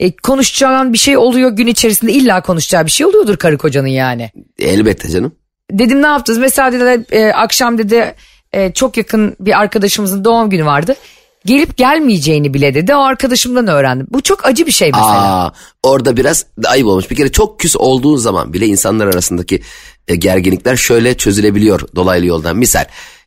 E, 0.00 0.16
konuşacağın 0.16 0.92
bir 0.92 0.98
şey 0.98 1.16
oluyor 1.16 1.50
gün 1.50 1.66
içerisinde 1.66 2.12
illa 2.12 2.42
konuşacağı 2.42 2.86
bir 2.86 2.90
şey 2.90 3.06
oluyordur 3.06 3.36
karı 3.36 3.58
kocanın 3.58 3.86
yani. 3.86 4.30
elbette 4.58 5.08
canım. 5.08 5.32
Dedim 5.70 6.02
ne 6.02 6.06
yaptınız? 6.06 6.38
Mesela 6.38 6.72
dedi 6.72 7.06
e, 7.10 7.26
akşam 7.26 7.78
dedi 7.78 8.14
e, 8.52 8.72
çok 8.72 8.96
yakın 8.96 9.36
bir 9.40 9.60
arkadaşımızın 9.60 10.24
doğum 10.24 10.50
günü 10.50 10.64
vardı. 10.64 10.96
Gelip 11.44 11.76
gelmeyeceğini 11.76 12.54
bile 12.54 12.74
dedi 12.74 12.94
o 12.94 12.98
arkadaşımdan 13.00 13.66
öğrendim. 13.66 14.06
Bu 14.10 14.20
çok 14.20 14.46
acı 14.46 14.66
bir 14.66 14.72
şey 14.72 14.90
mesela. 14.92 15.44
Aa, 15.44 15.52
orada 15.82 16.16
biraz 16.16 16.46
ayıp 16.66 16.86
olmuş. 16.86 17.10
Bir 17.10 17.16
kere 17.16 17.32
çok 17.32 17.60
küs 17.60 17.76
olduğun 17.76 18.16
zaman 18.16 18.52
bile 18.52 18.66
insanlar 18.66 19.06
arasındaki 19.06 19.62
e, 20.08 20.16
gerginlikler 20.16 20.76
şöyle 20.76 21.16
çözülebiliyor 21.16 21.80
dolaylı 21.96 22.26
yoldan. 22.26 22.56
Misal 22.56 22.84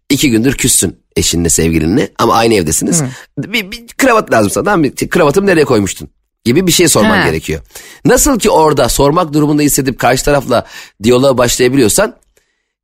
iki 0.09 0.31
gündür 0.31 0.53
küssün 0.53 0.99
eşinle 1.15 1.49
sevgilinle 1.49 2.11
ama 2.19 2.33
aynı 2.35 2.53
evdesiniz. 2.53 3.03
Bir, 3.37 3.71
bir 3.71 3.87
kravat 3.97 4.31
lazım 4.31 4.51
sana. 4.51 4.63
Tamam 4.63 4.79
mı? 4.81 4.91
Kravatımı 5.09 5.47
nereye 5.47 5.65
koymuştun? 5.65 6.09
Gibi 6.45 6.67
bir 6.67 6.71
şey 6.71 6.87
sorman 6.87 7.17
Ha. 7.17 7.25
gerekiyor. 7.27 7.61
Nasıl 8.05 8.39
ki 8.39 8.49
orada 8.49 8.89
sormak 8.89 9.33
durumunda 9.33 9.61
hissedip 9.61 9.99
karşı 9.99 10.25
tarafla 10.25 10.65
diyaloğa 11.03 11.37
başlayabiliyorsan 11.37 12.15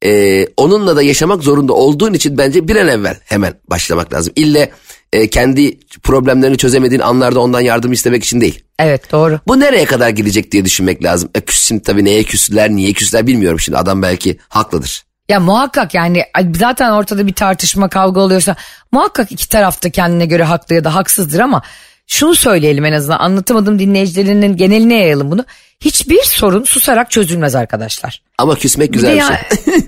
e, 0.05 0.45
onunla 0.57 0.95
da 0.95 1.01
yaşamak 1.01 1.43
zorunda 1.43 1.73
olduğun 1.73 2.13
için 2.13 2.37
bence 2.37 2.67
bir 2.67 2.75
an 2.75 2.87
evvel 2.87 3.19
hemen 3.25 3.53
başlamak 3.69 4.13
lazım. 4.13 4.33
İlle 4.35 4.71
e, 5.13 5.29
kendi 5.29 5.79
problemlerini 6.03 6.57
çözemediğin 6.57 7.01
anlarda 7.01 7.39
ondan 7.39 7.61
yardım 7.61 7.91
istemek 7.91 8.23
için 8.23 8.41
değil. 8.41 8.63
Evet 8.79 9.11
doğru. 9.11 9.39
Bu 9.47 9.59
nereye 9.59 9.85
kadar 9.85 10.09
gidecek 10.09 10.51
diye 10.51 10.65
düşünmek 10.65 11.03
lazım. 11.03 11.29
E, 11.35 11.39
şimdi 11.51 11.83
tabii 11.83 12.05
neye 12.05 12.23
küsler, 12.23 12.69
niye 12.69 12.93
küsler 12.93 13.27
bilmiyorum 13.27 13.59
şimdi. 13.59 13.77
Adam 13.77 14.01
belki 14.01 14.37
haklıdır. 14.49 15.03
Ya 15.29 15.39
muhakkak 15.39 15.93
yani 15.93 16.23
zaten 16.55 16.91
ortada 16.91 17.27
bir 17.27 17.33
tartışma 17.33 17.89
kavga 17.89 18.21
oluyorsa 18.21 18.55
muhakkak 18.91 19.31
iki 19.31 19.49
tarafta 19.49 19.89
kendine 19.89 20.25
göre 20.25 20.43
haklı 20.43 20.75
ya 20.75 20.83
da 20.83 20.95
haksızdır 20.95 21.39
ama 21.39 21.61
şunu 22.07 22.35
söyleyelim 22.35 22.85
en 22.85 22.93
azından 22.93 23.19
anlatamadım 23.19 23.79
dinleyicilerinin 23.79 24.57
geneline 24.57 24.95
yayalım 24.95 25.31
bunu. 25.31 25.45
Hiçbir 25.81 26.23
sorun 26.23 26.63
susarak 26.63 27.11
çözülmez 27.11 27.55
arkadaşlar. 27.55 28.21
Ama 28.37 28.55
küsmek 28.55 28.89
Bir 28.89 28.93
güzel 28.93 29.11
bir 29.11 29.17
ya- 29.17 29.41
şey. 29.65 29.73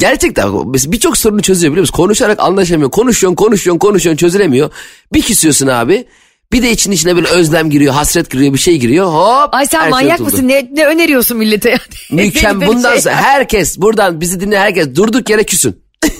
Gerçekten 0.00 0.52
birçok 0.74 1.16
sorunu 1.16 1.42
çözüyor 1.42 1.72
biliyor 1.72 1.82
musun? 1.82 1.96
Konuşarak 1.96 2.40
anlaşamıyor. 2.40 2.90
Konuşuyorsun, 2.90 3.36
konuşuyorsun, 3.36 3.78
konuşuyorsun 3.78 4.16
çözülemiyor. 4.16 4.70
Bir 5.12 5.22
küsüyorsun 5.22 5.66
abi. 5.66 6.06
Bir 6.52 6.62
de 6.62 6.70
için 6.70 6.90
içine 6.90 7.16
böyle 7.16 7.28
özlem 7.28 7.70
giriyor, 7.70 7.94
hasret 7.94 8.30
giriyor, 8.30 8.54
bir 8.54 8.58
şey 8.58 8.78
giriyor. 8.78 9.06
Hop. 9.06 9.54
Ay 9.54 9.66
sen 9.66 9.80
şey 9.80 9.90
manyak 9.90 10.20
mısın? 10.20 10.48
Ne, 10.48 10.68
ne 10.72 10.86
öneriyorsun 10.86 11.36
millete? 11.36 11.76
Mükemmel. 12.10 12.68
Bundan 12.68 12.98
sonra 12.98 13.14
herkes 13.14 13.78
buradan 13.78 14.20
bizi 14.20 14.40
dinleyen 14.40 14.62
herkes 14.62 14.96
durduk 14.96 15.30
yere 15.30 15.44
küsün. 15.44 15.82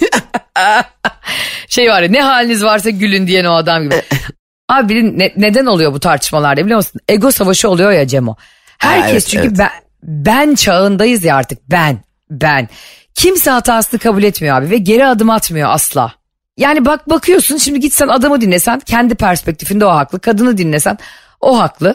şey 1.68 1.88
var 1.88 2.02
ya 2.02 2.08
ne 2.08 2.22
haliniz 2.22 2.64
varsa 2.64 2.90
gülün 2.90 3.26
diyen 3.26 3.44
o 3.44 3.52
adam 3.52 3.82
gibi. 3.82 3.94
Abi 4.68 5.18
ne- 5.18 5.32
neden 5.36 5.66
oluyor 5.66 5.92
bu 5.92 6.00
tartışmalarda 6.00 6.64
biliyor 6.64 6.76
musun? 6.76 7.00
Ego 7.08 7.30
savaşı 7.30 7.68
oluyor 7.68 7.92
ya 7.92 8.06
Cemo. 8.06 8.36
Herkes 8.78 9.12
evet, 9.12 9.26
çünkü 9.26 9.46
evet. 9.46 9.58
ben, 9.58 9.70
ben 10.02 10.54
çağındayız 10.54 11.24
ya 11.24 11.36
artık 11.36 11.58
ben 11.70 11.98
ben. 12.30 12.68
Kimse 13.14 13.50
hatasını 13.50 14.00
kabul 14.00 14.22
etmiyor 14.22 14.56
abi 14.56 14.70
ve 14.70 14.78
geri 14.78 15.06
adım 15.06 15.30
atmıyor 15.30 15.70
asla. 15.70 16.14
Yani 16.56 16.84
bak 16.84 17.10
bakıyorsun 17.10 17.56
şimdi 17.56 17.80
gitsen 17.80 18.08
adamı 18.08 18.40
dinlesen 18.40 18.80
kendi 18.80 19.14
perspektifinde 19.14 19.86
o 19.86 19.90
haklı. 19.90 20.20
Kadını 20.20 20.58
dinlesen 20.58 20.98
o 21.40 21.58
haklı. 21.58 21.94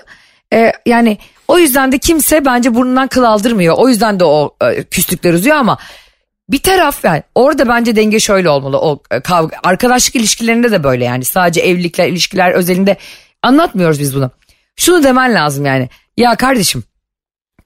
Ee, 0.54 0.72
yani 0.86 1.18
o 1.48 1.60
yüzden 1.60 1.92
de 1.92 1.98
kimse 1.98 2.46
bence 2.46 2.76
burnundan 2.76 3.08
kıl 3.08 3.24
aldırmıyor. 3.24 3.76
O 3.78 3.90
yüzden 3.90 4.20
de 4.20 4.26
o 4.26 4.56
e, 4.62 4.84
küslükler 4.84 5.34
uzuyor 5.34 5.56
ama 5.56 5.78
bir 6.50 6.60
taraf 6.60 7.04
yani 7.04 7.24
orada 7.36 7.68
bence 7.68 7.96
denge 7.96 8.20
şöyle 8.20 8.50
olmalı. 8.50 8.80
O 8.80 9.04
e, 9.12 9.20
kavga 9.20 9.58
arkadaşlık 9.64 10.16
ilişkilerinde 10.16 10.72
de 10.72 10.84
böyle 10.84 11.06
yani 11.06 11.26
sadece 11.26 11.62
evlilikler 11.62 12.08
ilişkiler 12.08 12.52
özelinde 12.52 12.98
anlatmıyoruz 13.44 14.00
biz 14.00 14.16
bunu. 14.16 14.32
Şunu 14.76 15.04
demen 15.04 15.34
lazım 15.34 15.66
yani. 15.66 15.90
Ya 16.18 16.36
kardeşim 16.36 16.84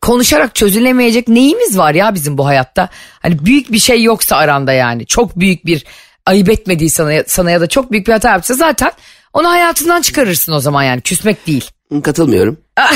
konuşarak 0.01 0.55
çözülemeyecek 0.55 1.27
neyimiz 1.27 1.77
var 1.77 1.93
ya 1.93 2.13
bizim 2.15 2.37
bu 2.37 2.45
hayatta? 2.45 2.89
Hani 3.21 3.45
büyük 3.45 3.71
bir 3.71 3.79
şey 3.79 4.03
yoksa 4.03 4.35
aranda 4.35 4.73
yani. 4.73 5.05
Çok 5.05 5.39
büyük 5.39 5.65
bir 5.65 5.85
ayıp 6.25 6.49
etmediği 6.49 6.89
sana, 6.89 7.23
sana 7.27 7.51
ya 7.51 7.61
da 7.61 7.67
çok 7.67 7.91
büyük 7.91 8.07
bir 8.07 8.11
hata 8.13 8.29
yapsa 8.29 8.53
zaten 8.53 8.91
onu 9.33 9.49
hayatından 9.49 10.01
çıkarırsın 10.01 10.51
o 10.53 10.59
zaman 10.59 10.83
yani 10.83 11.01
küsmek 11.01 11.47
değil. 11.47 11.69
Katılmıyorum. 12.03 12.57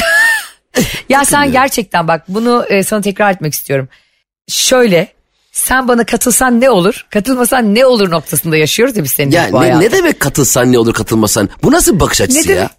Ya 1.10 1.25
sen 1.25 1.51
gerçekten 1.51 2.07
bak 2.07 2.24
bunu 2.27 2.65
e, 2.69 2.83
sana 2.83 3.01
tekrar 3.01 3.31
etmek 3.31 3.53
istiyorum. 3.53 3.88
Şöyle 4.50 5.07
sen 5.51 5.88
bana 5.88 6.05
katılsan 6.05 6.62
ne 6.62 6.69
olur, 6.69 7.05
katılmasan 7.10 7.75
ne 7.75 7.86
olur 7.86 8.12
noktasında 8.12 8.57
yaşıyoruz 8.57 8.98
ya 8.98 9.03
biz 9.03 9.12
seninle 9.12 9.36
Ya 9.36 9.48
bu 9.51 9.55
ne, 9.55 9.60
hayatı. 9.60 9.79
ne 9.81 9.91
demek 9.91 10.19
katılsan 10.19 10.72
ne 10.72 10.79
olur 10.79 10.93
katılmasan? 10.93 11.50
Bu 11.63 11.72
nasıl 11.72 11.95
bir 11.95 12.00
bakış 12.00 12.22
açısı 12.22 12.39
Ne 12.39 12.43
demek- 12.48 12.62
ya? 12.62 12.69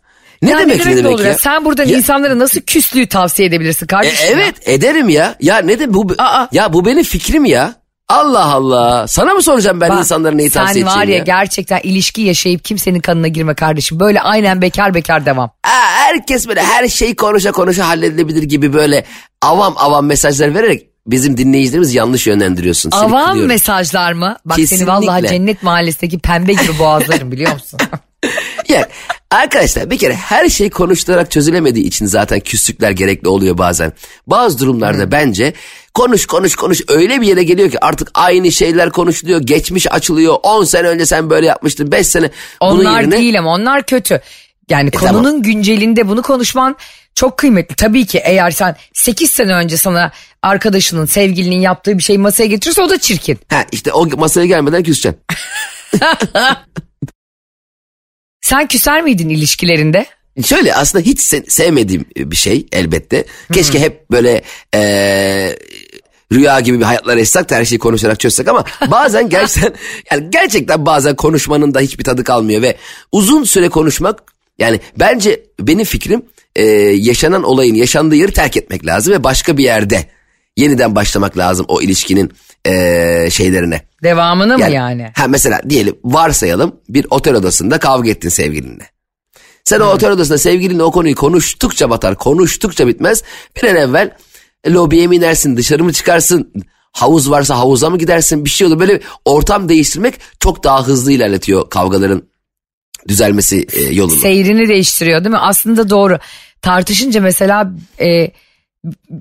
Ne 0.45 0.51
Ya 0.51 0.59
demek 0.59 0.87
ne 0.87 0.97
demek, 0.97 1.21
ya? 1.21 1.39
Sen 1.39 1.65
buradan 1.65 1.85
Ya- 1.87 1.97
insanlara 1.97 2.39
nasıl 2.39 2.61
küslüğü 2.61 3.07
tavsiye 3.07 3.49
edebilirsin 3.49 3.85
E, 3.85 3.89
kardeşim? 3.89 4.27
ya? 4.39 4.45
evet 4.45 4.55
ederim 4.69 5.09
ya. 5.09 5.35
Ya 5.41 5.59
ne 5.59 5.79
de 5.79 5.95
bu 5.95 6.07
Aa. 6.19 6.47
ya 6.53 6.73
bu 6.73 6.85
benim 6.87 7.03
fikrim 7.05 7.45
ya. 7.45 7.75
Allah 8.09 8.45
Allah. 8.45 9.09
Sana 9.09 9.35
mı 9.35 9.43
soracağım 9.43 9.81
ben 9.81 9.91
Bak, 9.91 9.99
insanlara 9.99 10.35
neyi 10.35 10.51
tavsiye 10.51 10.85
Sen 10.85 10.97
var 10.97 11.05
ya, 11.07 11.17
ya? 11.17 11.25
gerçekten 11.25 11.81
ilişki 11.83 12.23
yaşayıp 12.23 12.65
kimsenin 12.65 13.01
kanına 13.01 13.29
girme 13.29 13.55
kardeşim. 13.55 14.01
Böyle 14.01 14.21
aynen 14.21 14.63
bekar 14.63 14.95
bekar 14.95 15.27
devam. 15.27 15.51
Aa, 15.65 15.69
herkes 15.91 16.49
böyle 16.49 16.63
her 16.63 16.89
şey 16.89 17.15
konuşa 17.15 17.53
konuşa 17.53 17.89
halledilebilir 17.89 18.43
gibi 18.43 18.73
böyle 18.73 19.05
avam 19.43 19.75
avam 19.77 20.07
mesajlar 20.07 20.55
vererek 20.55 20.87
bizim 21.07 21.37
dinleyicilerimiz 21.37 21.95
yanlış 21.95 22.27
yönlendiriyorsun. 22.27 22.91
Seni 22.91 23.01
Avam 23.01 23.39
mesajlar 23.39 24.13
mı? 24.13 24.37
Bak 24.45 24.57
seni 24.57 24.67
Kesinlikle. 24.67 24.93
vallahi 24.93 25.29
cennet 25.29 25.63
mahallesindeki 25.63 26.19
pembe 26.19 26.53
gibi 26.53 26.79
boğazlarım 26.79 27.33
biliyor 27.33 27.53
musun? 27.53 27.81
Ya, 28.69 28.89
arkadaşlar 29.31 29.91
bir 29.91 29.99
kere 29.99 30.15
her 30.15 30.49
şey 30.49 30.71
konuşularak 30.71 31.31
çözülemediği 31.31 31.85
için 31.85 32.07
zaten 32.07 32.41
küslükler 32.41 32.91
gerekli 32.91 33.29
oluyor 33.29 33.59
bazen. 33.59 33.93
Bazı 34.27 34.59
durumlarda 34.59 35.13
bence 35.13 35.53
konuş 35.95 36.27
konuş 36.27 36.55
konuş 36.57 36.81
öyle 36.89 37.21
bir 37.21 37.27
yere 37.27 37.43
geliyor 37.43 37.71
ki 37.71 37.85
artık 37.85 38.11
aynı 38.15 38.53
şeyler 38.53 38.91
konuşuluyor. 38.91 39.41
Geçmiş 39.41 39.93
açılıyor. 39.93 40.37
10 40.43 40.65
sene 40.65 40.89
önce 40.89 41.07
sen 41.07 41.31
böyle 41.31 41.47
yapmıştın. 41.47 41.93
5 41.93 42.07
sene 42.07 42.31
bunun 42.63 42.81
Onlar 42.81 43.01
yerine... 43.01 43.17
değil 43.17 43.39
ama 43.39 43.55
onlar 43.55 43.87
kötü. 43.87 44.21
Yani 44.71 44.91
konunun 44.91 45.25
tamam. 45.25 45.43
güncelinde 45.43 46.09
bunu 46.09 46.23
konuşman 46.23 46.77
çok 47.15 47.37
kıymetli. 47.37 47.77
Tabii 47.77 48.07
ki 48.07 48.21
eğer 48.25 48.51
sen 48.51 48.77
8 48.93 49.31
sene 49.31 49.55
önce 49.55 49.77
sana 49.77 50.13
arkadaşının, 50.43 51.07
sevgilinin 51.07 51.61
yaptığı 51.61 51.99
bir 51.99 52.03
şeyi 52.03 52.19
masaya 52.19 52.47
getirirse 52.47 52.83
o 52.83 52.91
da 52.91 52.99
çirkin. 52.99 53.39
Ha 53.49 53.65
işte 53.73 53.93
o 53.93 54.07
masaya 54.07 54.47
gelmeden 54.47 54.83
küseceksin. 54.83 55.21
Sen 58.45 58.67
küser 58.67 59.03
miydin 59.03 59.29
ilişkilerinde? 59.29 60.07
Şöyle 60.45 60.75
aslında 60.75 61.05
hiç 61.05 61.19
se- 61.21 61.51
sevmediğim 61.51 62.05
bir 62.17 62.37
şey 62.37 62.67
elbette. 62.73 63.25
Keşke 63.53 63.81
hep 63.81 64.11
böyle 64.11 64.43
eee, 64.75 65.59
rüya 66.33 66.61
gibi 66.61 66.79
bir 66.79 66.85
hayatlar 66.85 67.17
yaşasak 67.17 67.51
da 67.51 67.57
her 67.57 67.65
şeyi 67.65 67.79
konuşarak 67.79 68.21
çözsek 68.21 68.49
ama 68.49 68.65
bazen 68.91 69.29
gerçekten 69.29 69.73
yani 70.13 70.31
gerçekten 70.31 70.87
bazen 70.87 71.17
konuşmanın 71.17 71.75
da 71.75 71.81
hiçbir 71.81 72.05
tadı 72.05 72.25
kalmıyor 72.25 72.63
ve 72.63 72.77
uzun 73.13 73.45
süre 73.45 73.69
konuşmak 73.69 74.23
yani 74.59 74.81
bence 74.99 75.43
benim 75.61 75.85
fikrim 75.85 76.23
eee, 76.57 76.65
yaşanan 76.97 77.43
olayın 77.43 77.75
yaşandığı 77.75 78.17
yeri 78.17 78.33
terk 78.33 78.57
etmek 78.57 78.87
lazım 78.87 79.15
ve 79.15 79.25
başka 79.25 79.57
bir 79.57 79.65
yerde 79.65 80.07
yeniden 80.57 80.95
başlamak 80.97 81.39
lazım 81.39 81.67
o 81.69 81.83
ilişkinin 81.83 82.33
eee, 82.67 83.29
şeylerine. 83.31 83.81
Devamını 84.03 84.59
mı 84.59 84.71
yani? 84.71 85.13
Ha 85.17 85.29
mesela 85.29 85.61
diyelim 85.69 85.97
varsayalım 86.05 86.77
bir 86.89 87.07
otel 87.11 87.35
odasında 87.35 87.79
kavga 87.79 88.11
ettin 88.11 88.29
sevgilinle. 88.29 88.95
Sen 89.65 89.81
o 89.81 89.85
otel 89.85 90.11
odasında 90.11 90.39
sevgilinle 90.39 90.83
o 90.83 90.91
konuyu 90.91 91.15
konuştukça 91.15 91.91
batar, 91.91 92.15
konuştukça 92.15 92.87
bitmez. 92.87 93.23
Bir 93.57 93.69
an 93.69 93.77
evvel 93.77 94.11
lobiye 94.67 95.07
mi 95.07 95.17
inersin, 95.17 95.57
dışarı 95.57 95.85
mı 95.85 95.93
çıkarsın, 95.93 96.53
havuz 96.93 97.31
varsa 97.31 97.59
havuza 97.59 97.91
mı 97.91 97.99
gidersin 97.99 98.45
bir 98.45 98.51
şey 98.51 98.67
olur. 98.67 98.81
Böyle 98.81 99.01
ortam 99.25 99.69
değiştirmek 99.69 100.15
çok 100.41 100.65
daha 100.65 100.87
hızlı 100.87 101.13
ilerletiyor 101.13 101.71
kavgaların 101.71 102.23
düzelmesi 103.09 103.67
e, 103.73 103.83
yolunu. 103.83 104.21
Seyrini 104.21 104.69
değiştiriyor 104.69 105.25
değil 105.25 105.31
mi? 105.31 105.39
Aslında 105.39 105.91
doğru. 105.91 106.19
Tartışınca 106.63 107.21
mesela 107.21 107.73
e, 108.01 108.31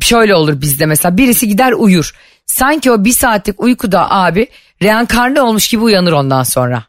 şöyle 0.02 0.36
olur 0.36 0.62
bizde 0.62 0.86
mesela 0.86 1.18
birisi 1.18 1.48
gider 1.48 1.72
uyur. 1.72 2.14
Sanki 2.46 2.92
o 2.92 3.06
bir 3.06 3.12
saatlik 3.12 3.62
uykuda 3.64 4.12
abi 4.12 4.48
reenkarne 4.82 5.42
olmuş 5.42 5.68
gibi 5.68 5.84
uyanır 5.84 6.12
ondan 6.12 6.44
sonra. 6.44 6.84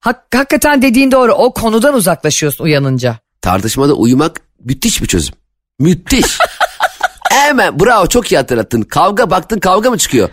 Hak, 0.00 0.24
hakikaten 0.34 0.82
dediğin 0.82 1.12
doğru 1.12 1.32
o 1.32 1.54
konudan 1.54 1.94
uzaklaşıyorsun 1.94 2.64
uyanınca. 2.64 3.18
Tartışmada 3.42 3.92
uyumak 3.92 4.40
müthiş 4.64 5.02
bir 5.02 5.06
çözüm. 5.06 5.34
Müthiş. 5.78 6.38
Hemen 7.30 7.80
bravo 7.80 8.06
çok 8.06 8.32
iyi 8.32 8.36
hatırlattın. 8.36 8.82
Kavga 8.82 9.30
baktın 9.30 9.58
kavga 9.58 9.90
mı 9.90 9.98
çıkıyor? 9.98 10.28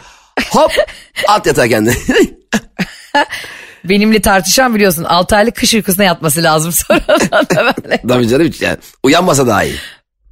Hop 0.50 0.72
at 1.28 1.46
yatağa 1.46 1.68
kendini. 1.68 1.96
Benimle 3.84 4.22
tartışan 4.22 4.76
biliyorsun 4.76 5.04
6 5.04 5.36
aylık 5.36 5.56
kış 5.56 5.74
uykusuna 5.74 6.04
yatması 6.04 6.44
lazım 6.44 6.72
sonradan 6.72 7.46
da 7.56 7.74
böyle. 7.78 8.02
Tabii 8.08 8.28
canım 8.28 8.52
yani. 8.60 8.78
Uyanmasa 9.04 9.48
daha 9.48 9.64
iyi. 9.64 9.76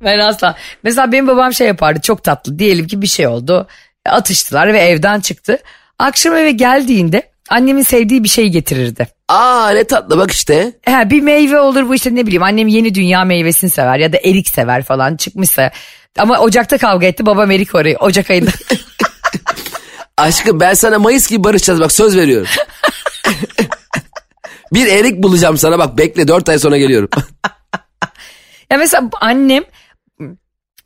Ben 0.03 0.19
asla. 0.19 0.55
Mesela 0.83 1.11
benim 1.11 1.27
babam 1.27 1.53
şey 1.53 1.67
yapardı 1.67 2.01
çok 2.01 2.23
tatlı. 2.23 2.59
Diyelim 2.59 2.87
ki 2.87 3.01
bir 3.01 3.07
şey 3.07 3.27
oldu. 3.27 3.67
Atıştılar 4.05 4.73
ve 4.73 4.79
evden 4.79 5.19
çıktı. 5.19 5.57
Akşam 5.99 6.35
eve 6.35 6.51
geldiğinde 6.51 7.29
annemin 7.49 7.83
sevdiği 7.83 8.23
bir 8.23 8.29
şey 8.29 8.49
getirirdi. 8.49 9.07
Aa 9.27 9.69
ne 9.69 9.83
tatlı 9.83 10.17
bak 10.17 10.31
işte. 10.31 10.73
Ha, 10.85 11.09
bir 11.09 11.21
meyve 11.21 11.59
olur 11.59 11.89
bu 11.89 11.95
işte 11.95 12.15
ne 12.15 12.25
bileyim 12.25 12.43
annem 12.43 12.67
yeni 12.67 12.95
dünya 12.95 13.23
meyvesini 13.23 13.69
sever 13.69 13.99
ya 13.99 14.13
da 14.13 14.17
erik 14.17 14.49
sever 14.49 14.83
falan 14.83 15.15
çıkmışsa. 15.15 15.71
Ama 16.17 16.39
Ocak'ta 16.39 16.77
kavga 16.77 17.07
etti 17.07 17.25
babam 17.25 17.51
erik 17.51 17.75
orayı 17.75 17.97
Ocak 17.97 18.29
ayında. 18.29 18.51
Aşkım 20.17 20.59
ben 20.59 20.73
sana 20.73 20.99
Mayıs 20.99 21.29
gibi 21.29 21.43
barışacağız 21.43 21.79
bak 21.79 21.91
söz 21.91 22.17
veriyorum. 22.17 22.47
bir 24.73 24.87
erik 24.87 25.23
bulacağım 25.23 25.57
sana 25.57 25.79
bak 25.79 25.97
bekle 25.97 26.27
dört 26.27 26.49
ay 26.49 26.59
sonra 26.59 26.77
geliyorum. 26.77 27.09
ya 28.71 28.77
mesela 28.77 29.09
annem 29.21 29.63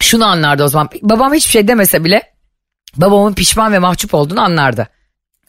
şunu 0.01 0.25
anlardı 0.25 0.63
o 0.63 0.67
zaman. 0.67 0.89
Babam 1.01 1.33
hiçbir 1.33 1.51
şey 1.51 1.67
demese 1.67 2.03
bile 2.03 2.21
babamın 2.95 3.33
pişman 3.33 3.73
ve 3.73 3.79
mahcup 3.79 4.13
olduğunu 4.13 4.41
anlardı. 4.41 4.87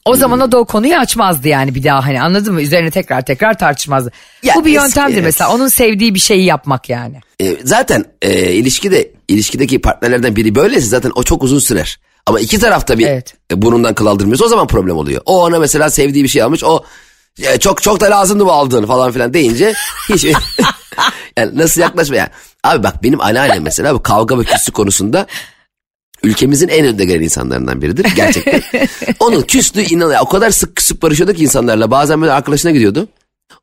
O 0.05 0.17
zaman 0.17 0.41
o 0.41 0.53
da 0.53 0.59
o 0.59 0.65
konuyu 0.65 0.97
açmazdı 0.97 1.49
yani 1.49 1.75
bir 1.75 1.85
daha 1.85 2.07
hani 2.07 2.23
anladın 2.23 2.55
mı? 2.55 2.63
Üzerine 2.63 2.91
tekrar 2.91 3.25
tekrar 3.25 3.59
tartışmazdı. 3.59 4.13
Ya 4.43 4.55
Bu 4.55 4.65
bir 4.65 4.71
eski, 4.71 4.85
yöntemdir 4.85 5.23
mesela 5.23 5.55
onun 5.55 5.69
sevdiği 5.69 6.15
bir 6.15 6.21
şeyi 6.21 6.45
yapmak 6.45 6.89
yani. 6.89 7.21
E, 7.41 7.57
zaten 7.65 8.05
e, 8.23 8.53
ilişkide 8.53 9.11
ilişkideki 9.29 9.81
partnerlerden 9.81 10.37
biri 10.37 10.55
böyleyse 10.55 10.87
zaten 10.87 11.13
o 11.15 11.23
çok 11.23 11.43
uzun 11.43 11.59
sürer. 11.59 11.99
Ama 12.27 12.41
iki 12.41 12.59
tarafta 12.59 12.99
bir 12.99 13.07
Evet. 13.07 13.35
e, 13.53 13.63
burnundan 13.63 13.95
kıl 13.95 14.07
aldırmıyorsa 14.07 14.45
o 14.45 14.49
zaman 14.49 14.67
problem 14.67 14.97
oluyor. 14.97 15.23
O 15.27 15.45
ona 15.45 15.59
mesela 15.59 15.91
sevdiği 15.91 16.25
bir 16.25 16.29
şey 16.29 16.43
almış 16.43 16.65
o 16.65 16.85
e, 17.43 17.59
çok 17.59 17.83
çok 17.83 18.01
da 18.01 18.11
lazımdı 18.11 18.47
bu 18.47 18.53
aldığın 18.53 18.87
falan 18.87 19.13
filan 19.13 19.35
deyince 19.35 19.73
hiç 20.09 20.25
yani 21.39 21.59
nasıl 21.59 21.81
yaklaşma 21.81 22.17
yani. 22.17 22.31
Abi 22.65 22.83
bak 22.83 23.03
benim 23.03 23.21
anneannem 23.21 23.63
mesela 23.63 23.95
bu 23.95 24.03
kavga 24.03 24.39
ve 24.39 24.45
küslük 24.45 24.75
konusunda 24.75 25.27
ülkemizin 26.23 26.69
en 26.69 26.87
önde 26.87 27.05
gelen 27.05 27.23
insanlarından 27.23 27.83
biridir 27.83 28.07
gerçekten. 28.17 28.63
Onun 29.21 29.43
küslüğü 29.43 29.83
inanılmaz. 29.83 30.23
O 30.23 30.29
kadar 30.29 30.51
sık 30.51 30.77
küsüp 30.77 31.03
barışıyordu 31.03 31.33
ki 31.33 31.43
insanlarla. 31.43 31.91
Bazen 31.91 32.21
böyle 32.21 32.33
arkadaşına 32.33 32.71
gidiyordu. 32.71 33.09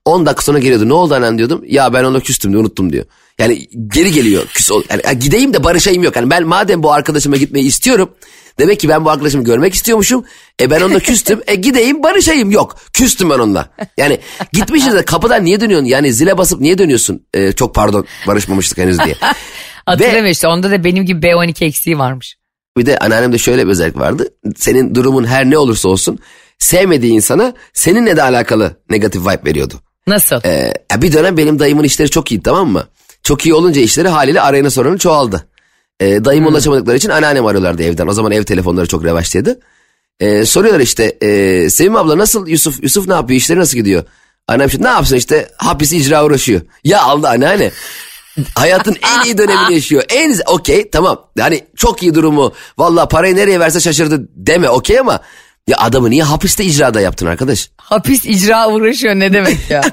10 0.06 0.26
dakika 0.26 0.42
sonra 0.42 0.60
geliyordu. 0.60 0.90
Ne 0.90 0.94
oldu 0.94 1.14
annen 1.14 1.38
diyordum. 1.38 1.64
Ya 1.68 1.94
ben 1.94 2.04
ona 2.04 2.20
küstüm 2.20 2.52
diyor, 2.52 2.64
unuttum 2.64 2.94
diyor. 2.94 3.06
Yani 3.40 3.68
geri 3.88 4.12
geliyor. 4.12 4.46
Küs 4.54 4.72
ol. 4.72 4.84
Yani, 4.90 5.02
ya 5.06 5.14
gideyim 5.14 5.54
de 5.54 5.64
barışayım 5.64 6.04
yok. 6.04 6.16
Yani 6.16 6.30
ben 6.30 6.44
madem 6.44 6.84
bu 6.84 6.92
arkadaşıma 6.92 7.38
gitmeyi 7.38 7.66
istiyorum. 7.66 8.10
Demek 8.60 8.80
ki 8.80 8.90
ben 8.90 9.06
bu 9.06 9.10
arkadaşımı 9.10 9.44
görmek 9.44 9.74
istiyormuşum. 9.74 10.26
E 10.62 10.70
ben 10.70 10.82
onunla 10.82 11.00
küstüm. 11.00 11.42
E 11.48 11.56
gideyim 11.56 12.04
barışayım. 12.04 12.52
Yok 12.52 12.76
küstüm 12.94 13.30
ben 13.30 13.36
onunla. 13.36 13.70
Yani 13.98 14.20
gitmişiz 14.54 14.94
de 14.94 15.06
kapıdan 15.06 15.46
niye 15.46 15.62
dönüyorsun? 15.62 15.88
Yani 15.88 16.14
zile 16.14 16.38
basıp 16.38 16.62
niye 16.62 16.78
dönüyorsun? 16.78 17.26
E, 17.34 17.52
çok 17.52 17.76
pardon 17.76 18.06
barışmamıştık 18.28 18.78
henüz 18.78 19.00
diye. 19.00 19.16
Hatırlamıyor 19.86 20.26
işte 20.26 20.48
onda 20.48 20.72
da 20.72 20.84
benim 20.84 21.06
gibi 21.06 21.26
B12 21.26 21.66
eksiği 21.66 22.00
varmış. 22.00 22.38
Bir 22.78 22.86
de 22.86 23.00
anneannemde 23.00 23.38
şöyle 23.38 23.66
bir 23.66 23.72
özellik 23.72 23.98
vardı. 23.98 24.28
Senin 24.58 24.96
durumun 24.96 25.26
her 25.26 25.50
ne 25.50 25.58
olursa 25.58 25.90
olsun 25.90 26.20
sevmediği 26.60 27.14
insana 27.14 27.54
seninle 27.74 28.18
de 28.18 28.24
alakalı 28.24 28.78
negatif 28.90 29.22
vibe 29.22 29.50
veriyordu. 29.50 29.74
Nasıl? 30.08 30.42
Ee, 30.46 30.74
bir 30.98 31.14
dönem 31.14 31.38
benim 31.38 31.60
dayımın 31.60 31.84
işleri 31.84 32.10
çok 32.10 32.32
iyi 32.32 32.44
tamam 32.44 32.70
mı? 32.70 32.88
Çok 33.24 33.46
iyi 33.46 33.54
olunca 33.54 33.82
işleri 33.82 34.08
haliyle 34.08 34.42
arayana 34.42 34.70
soranı 34.70 34.98
çoğaldı. 34.98 35.48
Ee, 36.02 36.26
dayım 36.26 36.48
ulaşamadıkları 36.48 36.98
için 36.98 37.10
anneannem 37.10 37.46
arıyorlardı 37.46 37.84
evden. 37.84 38.08
O 38.08 38.14
zaman 38.14 38.32
ev 38.32 38.44
telefonları 38.44 38.88
çok 38.88 39.06
revaçtaydı. 39.06 39.60
Ee, 40.20 40.46
soruyorlar 40.46 40.80
işte 40.80 41.18
e, 41.22 41.70
Sevim 41.70 41.96
abla 41.96 42.18
nasıl 42.18 42.48
Yusuf? 42.48 42.84
Yusuf 42.84 43.08
ne 43.08 43.14
yapıyor? 43.14 43.38
İşleri 43.38 43.60
nasıl 43.60 43.78
gidiyor? 43.78 44.04
Annem 44.48 44.68
işte 44.68 44.84
ne 44.84 44.88
yapsın 44.88 45.16
işte 45.16 45.50
hapis 45.58 45.94
icra 45.94 46.26
uğraşıyor. 46.26 46.62
Ya 46.84 47.02
aldı 47.02 47.28
anneanne. 47.28 47.72
Hayatın 48.56 48.98
en 49.16 49.26
iyi 49.26 49.38
dönemini 49.38 49.74
yaşıyor. 49.74 50.04
En 50.10 50.36
okey 50.48 50.90
tamam. 50.90 51.32
Yani 51.36 51.66
çok 51.76 52.04
iyi 52.04 52.16
durumu. 52.16 52.54
Valla 52.78 53.08
parayı 53.08 53.36
nereye 53.36 53.60
verse 53.60 53.80
şaşırdı 53.80 54.30
deme 54.36 54.70
okey 54.70 55.00
ama 55.00 55.20
ya 55.68 55.78
adamı 55.78 56.10
niye 56.10 56.24
hapiste 56.24 56.64
icrada 56.64 57.02
yaptın 57.02 57.26
arkadaş? 57.26 57.72
Hapis 57.78 58.26
icra 58.26 58.70
uğraşıyor 58.70 59.16
ne 59.16 59.34
demek 59.34 59.70
ya? 59.70 59.82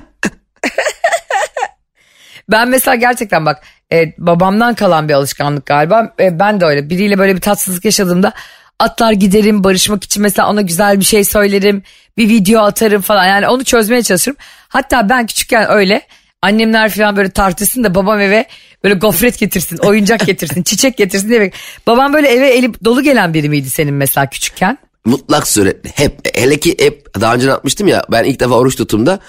ben 2.51 2.69
mesela 2.69 2.95
gerçekten 2.95 3.47
bak 3.47 3.63
e, 3.93 4.15
babamdan 4.19 4.75
kalan 4.75 5.09
bir 5.09 5.15
alışkanlık 5.15 5.67
galiba. 5.67 6.15
E, 6.21 6.39
ben 6.39 6.61
de 6.61 6.65
öyle 6.65 6.91
biriyle 6.91 7.19
böyle 7.19 7.37
bir 7.37 7.41
tatsızlık 7.41 7.85
yaşadığımda 7.85 8.33
atlar 8.79 9.13
giderim 9.13 9.65
barışmak 9.65 10.05
için 10.05 10.23
mesela 10.23 10.51
ona 10.51 10.61
güzel 10.61 11.01
bir 11.01 11.05
şey 11.05 11.25
söylerim. 11.25 11.83
Bir 12.17 12.29
video 12.29 12.63
atarım 12.63 13.03
falan 13.03 13.27
yani 13.27 13.49
onu 13.49 13.65
çözmeye 13.65 14.03
çalışırım. 14.03 14.37
Hatta 14.69 15.09
ben 15.09 15.27
küçükken 15.27 15.71
öyle 15.71 16.03
annemler 16.43 16.91
falan 16.91 17.17
böyle 17.17 17.31
tartışsın 17.31 17.85
da 17.85 17.95
babam 17.95 18.21
eve 18.21 18.47
böyle 18.85 18.95
gofret 18.95 19.39
getirsin, 19.39 19.77
oyuncak 19.77 20.27
getirsin, 20.27 20.63
çiçek 20.65 20.97
getirsin 20.97 21.29
diye. 21.29 21.51
Babam 21.87 22.13
böyle 22.13 22.29
eve 22.29 22.49
eli 22.49 22.85
dolu 22.85 23.03
gelen 23.03 23.35
biri 23.35 23.49
miydi 23.49 23.71
senin 23.71 23.95
mesela 23.95 24.31
küçükken? 24.31 24.79
Mutlak 25.05 25.49
suretle 25.49 25.91
hep 25.95 26.37
hele 26.37 26.61
ki 26.61 26.77
hep 26.79 27.21
daha 27.21 27.35
önce 27.35 27.53
atmıştım 27.53 27.89
ya 27.89 28.05
ben 28.13 28.25
ilk 28.25 28.41
defa 28.41 28.55
oruç 28.55 28.77
tuttuğumda 28.77 29.21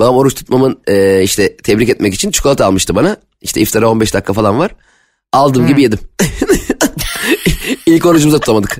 babam 0.00 0.16
oruç 0.16 0.34
tutmamın 0.34 0.80
e, 0.86 1.22
işte 1.22 1.56
tebrik 1.56 1.88
etmek 1.88 2.14
için 2.14 2.30
çikolata 2.30 2.66
almıştı 2.66 2.94
bana. 2.94 3.16
İşte 3.44 3.60
iftara 3.60 3.88
15 3.88 4.14
dakika 4.14 4.32
falan 4.32 4.58
var. 4.58 4.70
Aldığım 5.32 5.62
hmm. 5.62 5.68
gibi 5.68 5.82
yedim. 5.82 5.98
İlk 7.86 8.06
orucumuza 8.06 8.38
tutamadık. 8.40 8.78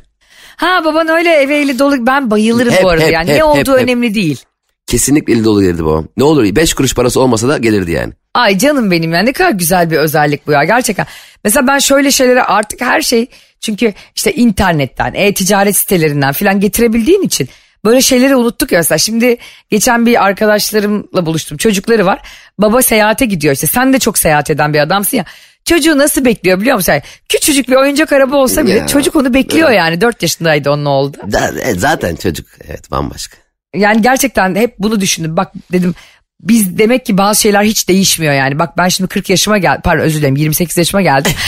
Ha 0.56 0.82
baban 0.84 1.08
öyle 1.08 1.30
eve 1.30 1.56
eli 1.56 1.78
dolu 1.78 2.06
ben 2.06 2.30
bayılırım 2.30 2.72
Hep, 2.72 2.82
bu 2.82 2.88
arada 2.88 3.04
hep, 3.04 3.12
yani 3.12 3.30
hep, 3.30 3.36
ne 3.36 3.44
olduğu 3.44 3.58
hep, 3.58 3.68
hep. 3.68 3.74
önemli 3.74 4.14
değil. 4.14 4.44
Kesinlikle 4.86 5.32
eli 5.32 5.44
dolu 5.44 5.60
gelirdi 5.60 5.84
babam. 5.84 6.08
Ne 6.16 6.24
olur 6.24 6.56
5 6.56 6.74
kuruş 6.74 6.94
parası 6.94 7.20
olmasa 7.20 7.48
da 7.48 7.58
gelirdi 7.58 7.90
yani. 7.90 8.12
Ay 8.34 8.58
canım 8.58 8.90
benim 8.90 9.12
ya 9.12 9.22
ne 9.22 9.32
kadar 9.32 9.50
güzel 9.50 9.90
bir 9.90 9.96
özellik 9.96 10.46
bu 10.46 10.52
ya 10.52 10.64
gerçekten. 10.64 11.06
Mesela 11.44 11.66
ben 11.66 11.78
şöyle 11.78 12.10
şeylere 12.10 12.42
artık 12.42 12.80
her 12.80 13.00
şey 13.00 13.26
çünkü 13.60 13.94
işte 14.16 14.32
internetten, 14.32 15.14
e-ticaret 15.14 15.76
sitelerinden 15.76 16.32
falan 16.32 16.60
getirebildiğin 16.60 17.22
için 17.22 17.48
böyle 17.84 18.00
şeyleri 18.00 18.36
unuttuk 18.36 18.72
ya 18.72 18.78
mesela. 18.78 18.98
Şimdi 18.98 19.36
geçen 19.70 20.06
bir 20.06 20.24
arkadaşlarımla 20.24 21.26
buluştum 21.26 21.58
çocukları 21.58 22.06
var. 22.06 22.22
Baba 22.58 22.82
seyahate 22.82 23.26
gidiyor 23.26 23.54
işte 23.54 23.66
sen 23.66 23.92
de 23.92 23.98
çok 23.98 24.18
seyahat 24.18 24.50
eden 24.50 24.74
bir 24.74 24.78
adamsın 24.78 25.16
ya. 25.16 25.24
Çocuğu 25.64 25.98
nasıl 25.98 26.24
bekliyor 26.24 26.60
biliyor 26.60 26.76
musun? 26.76 26.92
Yani 26.92 27.02
küçücük 27.28 27.68
bir 27.68 27.76
oyuncak 27.76 28.12
araba 28.12 28.36
olsa 28.36 28.64
bile 28.64 28.74
Ya, 28.74 28.86
çocuk 28.86 29.16
onu 29.16 29.34
bekliyor 29.34 29.70
yani. 29.70 30.00
4 30.00 30.22
yaşındaydı 30.22 30.70
onun 30.70 30.84
oldu. 30.84 31.16
E, 31.62 31.74
zaten 31.74 32.16
çocuk 32.16 32.46
evet 32.68 32.90
bambaşka. 32.90 33.36
Yani 33.74 34.02
gerçekten 34.02 34.54
hep 34.54 34.78
bunu 34.78 35.00
düşündüm. 35.00 35.36
Bak 35.36 35.52
dedim 35.72 35.94
biz 36.40 36.78
demek 36.78 37.06
ki 37.06 37.18
bazı 37.18 37.40
şeyler 37.40 37.62
hiç 37.62 37.88
değişmiyor 37.88 38.34
yani. 38.34 38.58
Bak 38.58 38.78
ben 38.78 38.88
şimdi 38.88 39.08
40 39.08 39.30
yaşıma 39.30 39.58
geldim. 39.58 39.80
Pardon 39.84 40.02
özür 40.02 40.18
dilerim 40.18 40.36
28 40.36 40.76
yaşıma 40.78 41.02
geldim. 41.02 41.32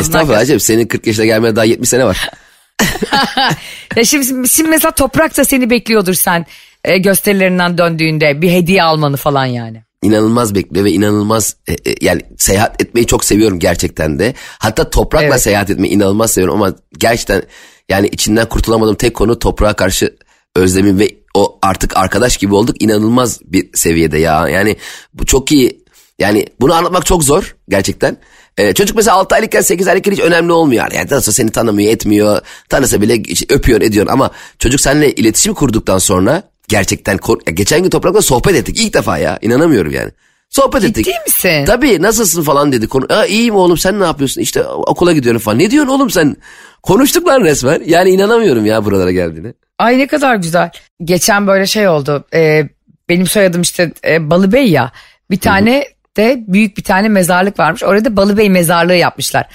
Estağfurullah 0.00 0.38
Acem 0.38 0.60
senin 0.60 0.86
40 0.86 1.06
yaşına 1.06 1.24
gelmeye 1.24 1.56
daha 1.56 1.64
70 1.64 1.88
sene 1.88 2.04
var. 2.04 2.30
Ya 3.96 4.04
şimdi, 4.04 4.48
şimdi 4.48 4.70
mesela 4.70 4.90
toprak 4.90 5.36
da 5.36 5.44
seni 5.44 5.70
bekliyordur 5.70 6.14
sen 6.14 6.46
e, 6.84 6.98
gösterilerinden 6.98 7.78
döndüğünde 7.78 8.42
bir 8.42 8.50
hediye 8.50 8.82
almanı 8.82 9.16
falan 9.16 9.44
yani. 9.44 9.82
İnanılmaz 10.02 10.54
bekliyor 10.54 10.84
ve 10.84 10.90
inanılmaz 10.90 11.56
e, 11.66 11.72
e, 11.72 11.94
yani 12.00 12.22
seyahat 12.38 12.82
etmeyi 12.82 13.06
çok 13.06 13.24
seviyorum 13.24 13.58
gerçekten 13.58 14.18
de. 14.18 14.34
Hatta 14.58 14.90
toprakla 14.90 15.26
Evet. 15.26 15.42
seyahat 15.42 15.70
etmeyi 15.70 15.94
inanılmaz 15.94 16.30
seviyorum 16.30 16.62
ama 16.62 16.74
gerçekten 16.98 17.42
yani 17.88 18.08
içinden 18.08 18.48
kurtulamadığım 18.48 18.94
tek 18.94 19.14
konu 19.14 19.38
toprağa 19.38 19.72
karşı 19.72 20.16
özlemim 20.56 20.98
ve 20.98 21.10
o 21.34 21.58
artık 21.62 21.96
arkadaş 21.96 22.36
gibi 22.36 22.54
olduk 22.54 22.82
inanılmaz 22.82 23.40
bir 23.44 23.70
seviyede 23.74 24.18
ya. 24.18 24.48
Yani 24.48 24.76
bu 25.14 25.26
çok 25.26 25.52
iyi 25.52 25.84
yani 26.18 26.46
bunu 26.60 26.74
anlatmak 26.74 27.06
çok 27.06 27.24
zor 27.24 27.56
gerçekten. 27.68 28.16
Ee, 28.60 28.74
çocuk 28.74 28.96
mesela 28.96 29.16
6 29.16 29.34
aylıkken 29.34 29.60
8 29.60 29.88
aylıkken 29.88 30.12
hiç 30.12 30.20
önemli 30.20 30.52
olmuyor. 30.52 30.92
Yani 30.94 31.10
nasıl 31.10 31.32
seni 31.32 31.50
tanımıyor 31.50 31.92
etmiyor. 31.92 32.40
Tanısa 32.68 33.00
bile 33.00 33.16
işte 33.16 33.54
öpüyor 33.54 33.80
ediyor 33.80 34.06
ama 34.10 34.30
çocuk 34.58 34.80
seninle 34.80 35.12
iletişim 35.12 35.54
kurduktan 35.54 35.98
sonra 35.98 36.42
gerçekten 36.68 37.18
geçen 37.54 37.82
gün 37.82 37.90
toprakla 37.90 38.22
sohbet 38.22 38.54
ettik 38.56 38.80
ilk 38.80 38.94
defa 38.94 39.18
ya 39.18 39.38
inanamıyorum 39.42 39.92
yani. 39.92 40.10
Sohbet 40.50 40.84
ettik. 40.84 41.04
Ciddi 41.04 41.16
misin? 41.26 41.64
Tabii 41.64 42.02
nasılsın 42.02 42.42
falan 42.42 42.72
dedi. 42.72 42.88
Konu, 42.88 43.06
Aa, 43.10 43.26
iyiyim 43.26 43.56
oğlum 43.56 43.78
sen 43.78 44.00
ne 44.00 44.04
yapıyorsun? 44.04 44.40
İşte 44.40 44.64
okula 44.64 45.12
gidiyorum 45.12 45.40
falan. 45.40 45.58
Ne 45.58 45.70
diyorsun 45.70 45.92
oğlum 45.92 46.10
sen? 46.10 46.36
Konuştuk 46.82 47.28
lan 47.28 47.40
resmen. 47.40 47.82
Yani 47.86 48.10
inanamıyorum 48.10 48.66
ya 48.66 48.84
buralara 48.84 49.12
geldiğine. 49.12 49.52
Ay 49.78 49.98
ne 49.98 50.06
kadar 50.06 50.36
güzel. 50.36 50.70
Geçen 51.04 51.46
böyle 51.46 51.66
şey 51.66 51.88
oldu. 51.88 52.24
e, 52.34 52.68
benim 53.08 53.26
soyadım 53.26 53.62
işte 53.62 53.92
e, 54.06 54.30
Balıbey 54.30 54.70
ya. 54.70 54.92
Bir 55.30 55.40
tane 55.40 55.84
de 56.16 56.44
büyük 56.46 56.76
bir 56.76 56.82
tane 56.82 57.08
mezarlık 57.08 57.58
varmış. 57.58 57.82
Orada 57.82 58.16
Balıbey 58.16 58.50
mezarlığı 58.50 58.94
yapmışlar. 58.94 59.46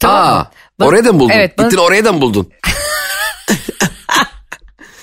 Tamam 0.00 0.38
Aa, 0.38 0.50
mı? 0.78 0.86
Oraya 0.86 1.04
da 1.04 1.12
mı 1.12 1.20
buldun? 1.20 1.34
Evet. 1.34 1.58
Gittin 1.58 1.76
oraya 1.76 2.04
da 2.04 2.12
mı 2.12 2.20
buldun? 2.20 2.52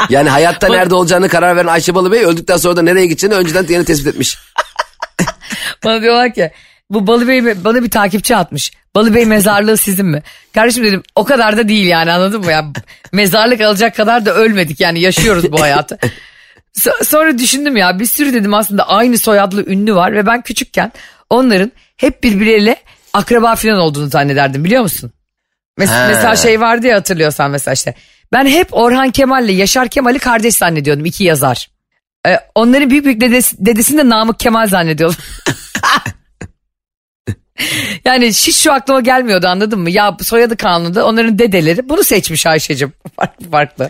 yani 0.09 0.29
hayatta 0.29 0.67
nerede 0.67 0.95
olacağını 0.95 1.29
karar 1.29 1.55
veren 1.55 1.67
Ayşe 1.67 1.95
Balıbey 1.95 2.25
öldükten 2.25 2.57
sonra 2.57 2.77
da 2.77 2.81
nereye 2.81 3.05
gideceğini 3.05 3.35
önceden 3.35 3.65
yeni 3.69 3.85
tespit 3.85 4.07
etmiş. 4.07 4.37
Bana 5.85 6.01
diyorlar 6.01 6.33
ki 6.33 6.51
bu 6.89 7.07
Balıbey 7.07 7.63
bana 7.63 7.83
bir 7.83 7.89
takipçi 7.89 8.35
atmış. 8.35 8.71
Balıbey 8.95 9.25
mezarlığı 9.25 9.77
sizin 9.77 10.05
mi? 10.05 10.23
Kardeşim 10.53 10.83
dedim 10.83 11.03
o 11.15 11.25
kadar 11.25 11.57
da 11.57 11.67
değil 11.67 11.87
yani 11.87 12.11
anladın 12.11 12.45
mı 12.45 12.51
ya? 12.51 12.65
Mezarlık 13.11 13.61
alacak 13.61 13.95
kadar 13.95 14.25
da 14.25 14.33
ölmedik 14.33 14.79
yani 14.79 14.99
yaşıyoruz 14.99 15.51
bu 15.51 15.61
hayatı. 15.61 15.99
So- 16.73 17.03
sonra 17.03 17.37
düşündüm 17.37 17.77
ya 17.77 17.99
bir 17.99 18.05
sürü 18.05 18.33
dedim 18.33 18.53
aslında 18.53 18.87
aynı 18.89 19.17
soyadlı 19.17 19.65
ünlü 19.65 19.95
var 19.95 20.13
ve 20.13 20.25
ben 20.25 20.41
küçükken 20.41 20.91
onların 21.29 21.71
hep 21.97 22.23
birbirleriyle 22.23 22.75
akraba 23.13 23.55
falan 23.55 23.79
olduğunu 23.79 24.09
zannederdim 24.09 24.63
biliyor 24.63 24.81
musun? 24.81 25.11
Mes- 25.79 25.87
Ha. 25.87 26.07
Mesela 26.09 26.35
şey 26.35 26.61
vardı 26.61 26.87
ya 26.87 26.95
hatırlıyorsan 26.97 27.51
mesela 27.51 27.73
işte. 27.73 27.95
Ben 28.33 28.45
hep 28.45 28.67
Orhan 28.71 29.11
Kemal'le 29.11 29.49
Yaşar 29.49 29.87
Kemal'i 29.87 30.19
kardeş 30.19 30.55
zannediyordum 30.55 31.05
iki 31.05 31.23
yazar. 31.23 31.69
Ee, 32.27 32.39
onların 32.55 32.89
büyük 32.89 33.05
büyük 33.05 33.21
dedesi, 33.21 33.55
dedesini 33.65 33.97
de 33.97 34.09
Namık 34.09 34.39
Kemal 34.39 34.67
zannediyordum. 34.67 35.17
yani 38.05 38.27
hiç 38.27 38.55
şu 38.55 38.73
aklıma 38.73 38.99
gelmiyordu 38.99 39.47
anladın 39.47 39.79
mı? 39.79 39.89
Ya 39.89 40.17
soyadı 40.21 40.57
kanununda 40.57 41.05
onların 41.05 41.39
dedeleri 41.39 41.89
bunu 41.89 42.03
seçmiş 42.03 42.45
Ayşe'cim. 42.45 42.93
Farklı 43.15 43.49
farklı. 43.51 43.89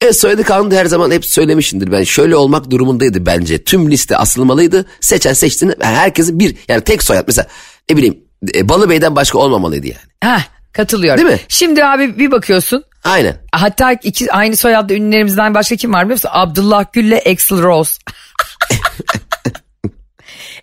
E 0.00 0.12
soyadı 0.12 0.42
kanunu 0.44 0.74
her 0.74 0.86
zaman 0.86 1.10
hep 1.10 1.24
söylemişimdir 1.24 1.92
ben. 1.92 2.04
Şöyle 2.04 2.36
olmak 2.36 2.70
durumundaydı 2.70 3.26
bence. 3.26 3.64
Tüm 3.64 3.90
liste 3.90 4.16
asılmalıydı. 4.16 4.86
Seçen 5.00 5.32
seçtiğini 5.32 5.74
herkesin 5.80 6.38
bir 6.38 6.56
yani 6.68 6.84
tek 6.84 7.02
soyad 7.02 7.24
mesela 7.26 7.46
ne 7.90 7.96
bileyim 7.96 8.18
e, 8.54 8.68
Balıbey'den 8.68 9.16
başka 9.16 9.38
olmamalıydı 9.38 9.86
yani. 9.86 10.00
Heh, 10.20 10.40
katılıyorum. 10.72 11.24
Değil 11.24 11.34
mi? 11.34 11.40
Şimdi 11.48 11.84
abi 11.84 12.18
bir 12.18 12.30
bakıyorsun. 12.30 12.84
Aynen. 13.04 13.36
Hatta 13.52 13.92
iki 13.92 14.32
aynı 14.32 14.56
soyadlı 14.56 14.94
ünlülerimizden 14.94 15.54
başka 15.54 15.76
kim 15.76 15.92
var 15.92 16.04
biliyor 16.04 16.14
musun? 16.14 16.30
Abdullah 16.32 16.84
Gül'le 16.92 17.18
Axl 17.32 17.62
Rose. 17.62 17.98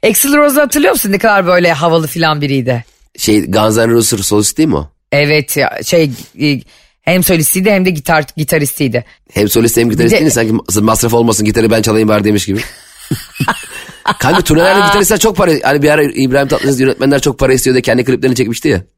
Axl 0.10 0.38
Rose'u 0.38 0.62
hatırlıyor 0.62 0.94
musun? 0.94 1.12
Ne 1.12 1.18
kadar 1.18 1.48
böyle 1.48 1.74
havalı 1.74 2.08
filan 2.08 2.42
biriydi. 2.42 2.86
Şey 3.18 3.52
Guns 3.52 3.78
N' 3.78 3.88
Roses 3.88 4.28
solist 4.28 4.58
değil 4.58 4.70
mi 4.70 4.76
o? 4.76 4.90
Evet 5.12 5.58
ya 5.58 5.80
şey 5.84 6.12
e, 6.42 6.60
hem 7.08 7.24
solistiydi 7.24 7.72
hem 7.72 7.86
de 7.86 7.90
gitar 7.90 8.26
gitaristiydi. 8.38 9.06
Hem 9.34 9.50
solist 9.50 9.78
hem 9.78 9.90
gitarist 9.90 10.16
de- 10.16 10.20
değil? 10.20 10.32
Sanki 10.32 10.54
masraf 10.82 11.14
olmasın 11.14 11.46
gitarı 11.46 11.72
ben 11.72 11.82
çalayım 11.82 12.10
bari 12.10 12.24
demiş 12.24 12.46
gibi. 12.46 12.60
Kanka 14.20 14.42
turnelerde 14.42 14.86
gitaristler 14.88 15.20
çok 15.20 15.38
para... 15.38 15.52
Hani 15.64 15.82
bir 15.82 15.90
ara 15.90 16.04
İbrahim 16.04 16.48
Tatlıses 16.48 16.80
yönetmenler 16.80 17.20
çok 17.20 17.40
para 17.40 17.54
istiyor 17.54 17.76
da 17.76 17.82
kendi 17.82 18.04
kliplerini 18.04 18.36
çekmişti 18.36 18.68
ya. 18.68 18.82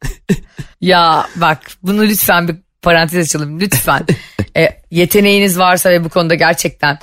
Ya 0.81 1.27
bak 1.35 1.59
bunu 1.83 2.03
lütfen 2.03 2.47
bir 2.47 2.55
parantez 2.81 3.25
açalım 3.25 3.59
lütfen. 3.59 4.05
E, 4.57 4.69
yeteneğiniz 4.91 5.59
varsa 5.59 5.89
ve 5.89 6.03
bu 6.03 6.09
konuda 6.09 6.35
gerçekten 6.35 6.99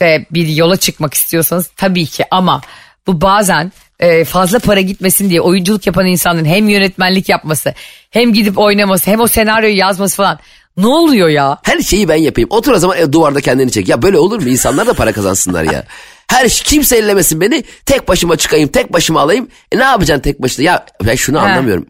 ve 0.00 0.26
bir 0.30 0.46
yola 0.46 0.76
çıkmak 0.76 1.14
istiyorsanız 1.14 1.70
tabii 1.76 2.06
ki 2.06 2.24
ama 2.30 2.60
bu 3.08 3.20
bazen 3.20 3.72
e, 4.00 4.24
fazla 4.24 4.58
para 4.58 4.80
gitmesin 4.80 5.30
diye 5.30 5.40
oyunculuk 5.40 5.86
yapan 5.86 6.06
insanların 6.06 6.44
hem 6.44 6.68
yönetmenlik 6.68 7.28
yapması 7.28 7.74
hem 8.10 8.32
gidip 8.32 8.58
oynaması 8.58 9.10
hem 9.10 9.20
o 9.20 9.26
senaryoyu 9.26 9.76
yazması 9.76 10.16
falan. 10.16 10.38
Ne 10.76 10.86
oluyor 10.86 11.28
ya? 11.28 11.58
Her 11.62 11.80
şeyi 11.80 12.08
ben 12.08 12.16
yapayım. 12.16 12.50
Otur 12.52 12.72
o 12.72 12.78
zaman 12.78 12.98
ev 12.98 13.12
duvarda 13.12 13.40
kendini 13.40 13.70
çek. 13.70 13.88
Ya 13.88 14.02
böyle 14.02 14.18
olur 14.18 14.42
mu? 14.42 14.48
İnsanlar 14.48 14.86
da 14.86 14.92
para 14.92 15.12
kazansınlar 15.12 15.64
ya. 15.64 15.84
Her 16.30 16.48
şey, 16.48 16.64
kimse 16.64 16.96
ellemesin 16.96 17.40
beni. 17.40 17.64
Tek 17.86 18.08
başıma 18.08 18.36
çıkayım, 18.36 18.68
tek 18.68 18.92
başıma 18.92 19.20
alayım. 19.20 19.48
E 19.72 19.78
ne 19.78 19.84
yapacaksın 19.84 20.22
tek 20.22 20.42
başına? 20.42 20.64
Ya 20.64 20.86
ben 21.06 21.14
şunu 21.14 21.36
He. 21.36 21.42
anlamıyorum. 21.42 21.86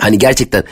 Hani 0.00 0.18
gerçekten 0.18 0.64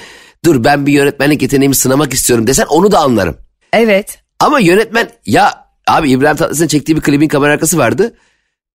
dur 0.44 0.64
ben 0.64 0.86
bir 0.86 0.92
yönetmenlik 0.92 1.42
yeteneğimi 1.42 1.74
sınamak 1.74 2.12
istiyorum 2.12 2.46
desen 2.46 2.66
onu 2.66 2.92
da 2.92 2.98
anlarım. 2.98 3.36
Evet. 3.72 4.18
Ama 4.40 4.60
yönetmen 4.60 5.10
ya 5.26 5.64
abi 5.88 6.10
İbrahim 6.10 6.36
Tatlıses'in 6.36 6.68
çektiği 6.68 6.96
bir 6.96 7.00
klibin 7.00 7.28
kamera 7.28 7.52
arkası 7.52 7.78
vardı. 7.78 8.14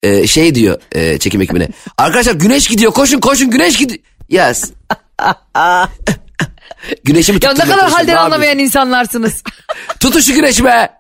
Ee, 0.06 0.28
şey 0.28 0.56
diyor 0.56 0.82
e, 0.92 1.18
çekim 1.18 1.42
ekibine. 1.42 1.68
Arkadaşlar 1.98 2.34
güneş 2.34 2.68
gidiyor 2.68 2.92
koşun 2.92 3.20
koşun 3.20 3.50
güneş 3.50 3.78
gidiyor. 3.78 4.00
Yes. 4.30 4.72
Güneşi 7.04 7.34
mi 7.34 7.40
Ya 7.44 7.54
ne 7.54 7.60
kadar 7.60 7.92
halden 7.92 8.16
Ne 8.16 8.20
anlamayan 8.20 8.60
insanlarsınız. 8.60 9.44
Tutun 10.00 10.20
şu 10.20 10.34
güneş 10.34 10.64
be. 10.64 10.90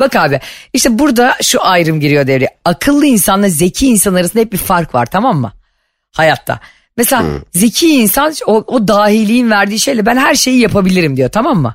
Bak 0.00 0.16
abi 0.16 0.40
işte 0.72 0.98
burada 0.98 1.36
şu 1.42 1.64
ayrım 1.64 2.00
giriyor 2.00 2.26
devreye. 2.26 2.58
Akıllı 2.64 3.06
insanla 3.06 3.48
zeki 3.48 3.86
insan 3.86 4.14
arasında 4.14 4.42
hep 4.42 4.52
bir 4.52 4.58
fark 4.58 4.94
var 4.94 5.06
tamam 5.06 5.40
mı? 5.40 5.52
Hayatta. 6.12 6.60
Mesela 6.96 7.24
zeki 7.54 7.88
insan 7.88 8.34
o, 8.46 8.64
o 8.66 8.88
dahiliğin 8.88 9.50
verdiği 9.50 9.80
şeyle 9.80 10.06
ben 10.06 10.16
her 10.16 10.34
şeyi 10.34 10.60
yapabilirim 10.60 11.16
diyor 11.16 11.30
tamam 11.30 11.58
mı? 11.58 11.74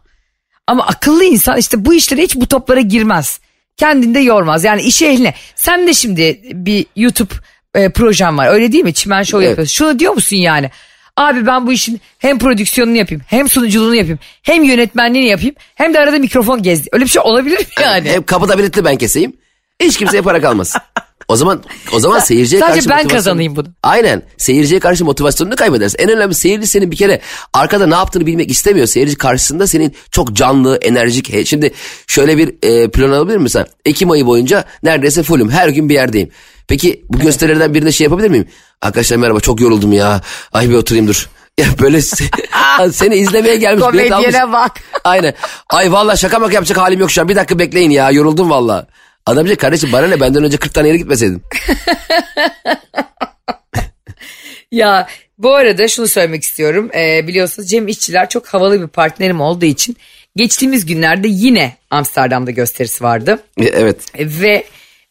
Ama 0.67 0.87
akıllı 0.87 1.23
insan 1.23 1.57
işte 1.57 1.85
bu 1.85 1.93
işlere 1.93 2.21
hiç 2.21 2.35
bu 2.35 2.47
toplara 2.47 2.81
girmez. 2.81 3.39
Kendinde 3.77 4.19
yormaz 4.19 4.63
yani 4.63 4.81
işi 4.81 5.07
eline. 5.07 5.33
Sen 5.55 5.87
de 5.87 5.93
şimdi 5.93 6.41
bir 6.43 6.85
YouTube 6.95 7.33
e, 7.75 7.89
projen 7.89 8.37
var 8.37 8.47
öyle 8.47 8.71
değil 8.71 8.83
mi? 8.83 8.93
Çimen 8.93 9.23
Show 9.23 9.37
Evet. 9.45 9.49
yapıyorsun. 9.49 9.73
Şunu 9.73 9.99
diyor 9.99 10.13
musun 10.13 10.35
yani? 10.37 10.71
Abi 11.17 11.45
ben 11.45 11.67
bu 11.67 11.71
işin 11.71 12.01
hem 12.19 12.39
prodüksiyonunu 12.39 12.97
yapayım 12.97 13.21
hem 13.27 13.49
sunuculuğunu 13.49 13.95
yapayım 13.95 14.19
hem 14.43 14.63
yönetmenliğini 14.63 15.29
yapayım 15.29 15.55
hem 15.75 15.93
de 15.93 15.99
arada 15.99 16.19
mikrofon 16.19 16.63
gez. 16.63 16.87
Öyle 16.91 17.05
bir 17.05 17.09
şey 17.09 17.21
olabilir 17.21 17.57
mi 17.59 17.65
yani? 17.81 18.09
Hep 18.09 18.27
kapıda 18.27 18.57
biletli 18.57 18.85
ben 18.85 18.95
keseyim. 18.97 19.33
Hiç 19.79 19.97
kimseye 19.97 20.21
para 20.21 20.41
kalmaz. 20.41 20.73
O 21.27 21.35
zaman 21.35 21.63
o 21.93 21.99
zaman 21.99 22.19
seyirciye 22.19 22.61
Sadece 22.61 22.75
karşı 22.75 22.89
ben 22.89 22.97
motivasyon- 23.05 23.11
kazanayım 23.11 23.55
bunu. 23.55 23.67
Aynen. 23.83 24.23
Seyirciye 24.37 24.79
karşı 24.79 25.05
motivasyonunu 25.05 25.55
kaybedersin. 25.55 25.97
En 25.99 26.09
önemli 26.09 26.35
seyirci 26.35 26.67
senin 26.67 26.91
bir 26.91 26.95
kere 26.95 27.21
arkada 27.53 27.87
ne 27.87 27.95
yaptığını 27.95 28.25
bilmek 28.25 28.51
istemiyor. 28.51 28.87
Seyirci 28.87 29.15
karşısında 29.15 29.67
senin 29.67 29.95
çok 30.11 30.33
canlı, 30.33 30.77
enerjik. 30.81 31.47
Şimdi 31.47 31.73
şöyle 32.07 32.37
bir 32.37 32.55
e, 32.63 32.91
plan 32.91 33.11
alabilir 33.11 33.37
misin? 33.37 33.65
Ekim 33.85 34.11
ayı 34.11 34.25
boyunca 34.25 34.65
neredeyse 34.83 35.23
fullüm. 35.23 35.49
Her 35.49 35.69
gün 35.69 35.89
bir 35.89 35.93
yerdeyim. 35.93 36.29
Peki 36.67 37.03
bu 37.09 37.19
gösterilerden 37.19 37.73
birinde 37.73 37.91
şey 37.91 38.05
yapabilir 38.05 38.29
miyim? 38.29 38.47
Arkadaşlar 38.81 39.17
merhaba 39.17 39.39
çok 39.39 39.61
yoruldum 39.61 39.93
ya. 39.93 40.21
Ay 40.53 40.69
bir 40.69 40.75
oturayım 40.75 41.07
dur. 41.07 41.29
Ya 41.59 41.65
böyle 41.81 41.97
se- 41.97 42.91
seni 42.91 43.15
izlemeye 43.15 43.55
gelmiş. 43.55 43.83
Komedyene 43.83 44.51
bak. 44.51 44.71
Aynen. 45.03 45.33
Ay 45.69 45.91
vallahi 45.91 46.17
şaka 46.19 46.39
maka 46.39 46.53
yapacak 46.53 46.77
halim 46.77 46.99
yok 46.99 47.11
şu 47.11 47.21
an. 47.21 47.29
Bir 47.29 47.35
dakika 47.35 47.59
bekleyin 47.59 47.89
ya. 47.89 48.11
Yoruldum 48.11 48.49
valla. 48.49 48.87
Adam 49.27 49.45
diyecek 49.45 49.59
kardeşim 49.59 49.91
bana 49.91 50.07
ne 50.07 50.19
benden 50.19 50.43
önce 50.43 50.57
40 50.57 50.73
tane 50.73 50.87
yere 50.87 50.97
gitmeseydin. 50.97 51.41
Ya 54.71 55.07
bu 55.37 55.55
arada 55.55 55.87
şunu 55.87 56.07
söylemek 56.07 56.43
istiyorum. 56.43 56.89
Ee, 56.95 57.27
biliyorsunuz 57.27 57.69
Cem 57.69 57.87
İşçiler 57.87 58.29
çok 58.29 58.47
havalı 58.47 58.81
bir 58.81 58.87
partnerim 58.87 59.41
olduğu 59.41 59.65
için 59.65 59.97
geçtiğimiz 60.35 60.85
günlerde 60.85 61.27
yine 61.27 61.75
Amsterdam'da 61.89 62.51
gösterisi 62.51 63.03
vardı. 63.03 63.43
E, 63.57 63.65
Evet. 63.65 63.97
Ve 64.19 64.63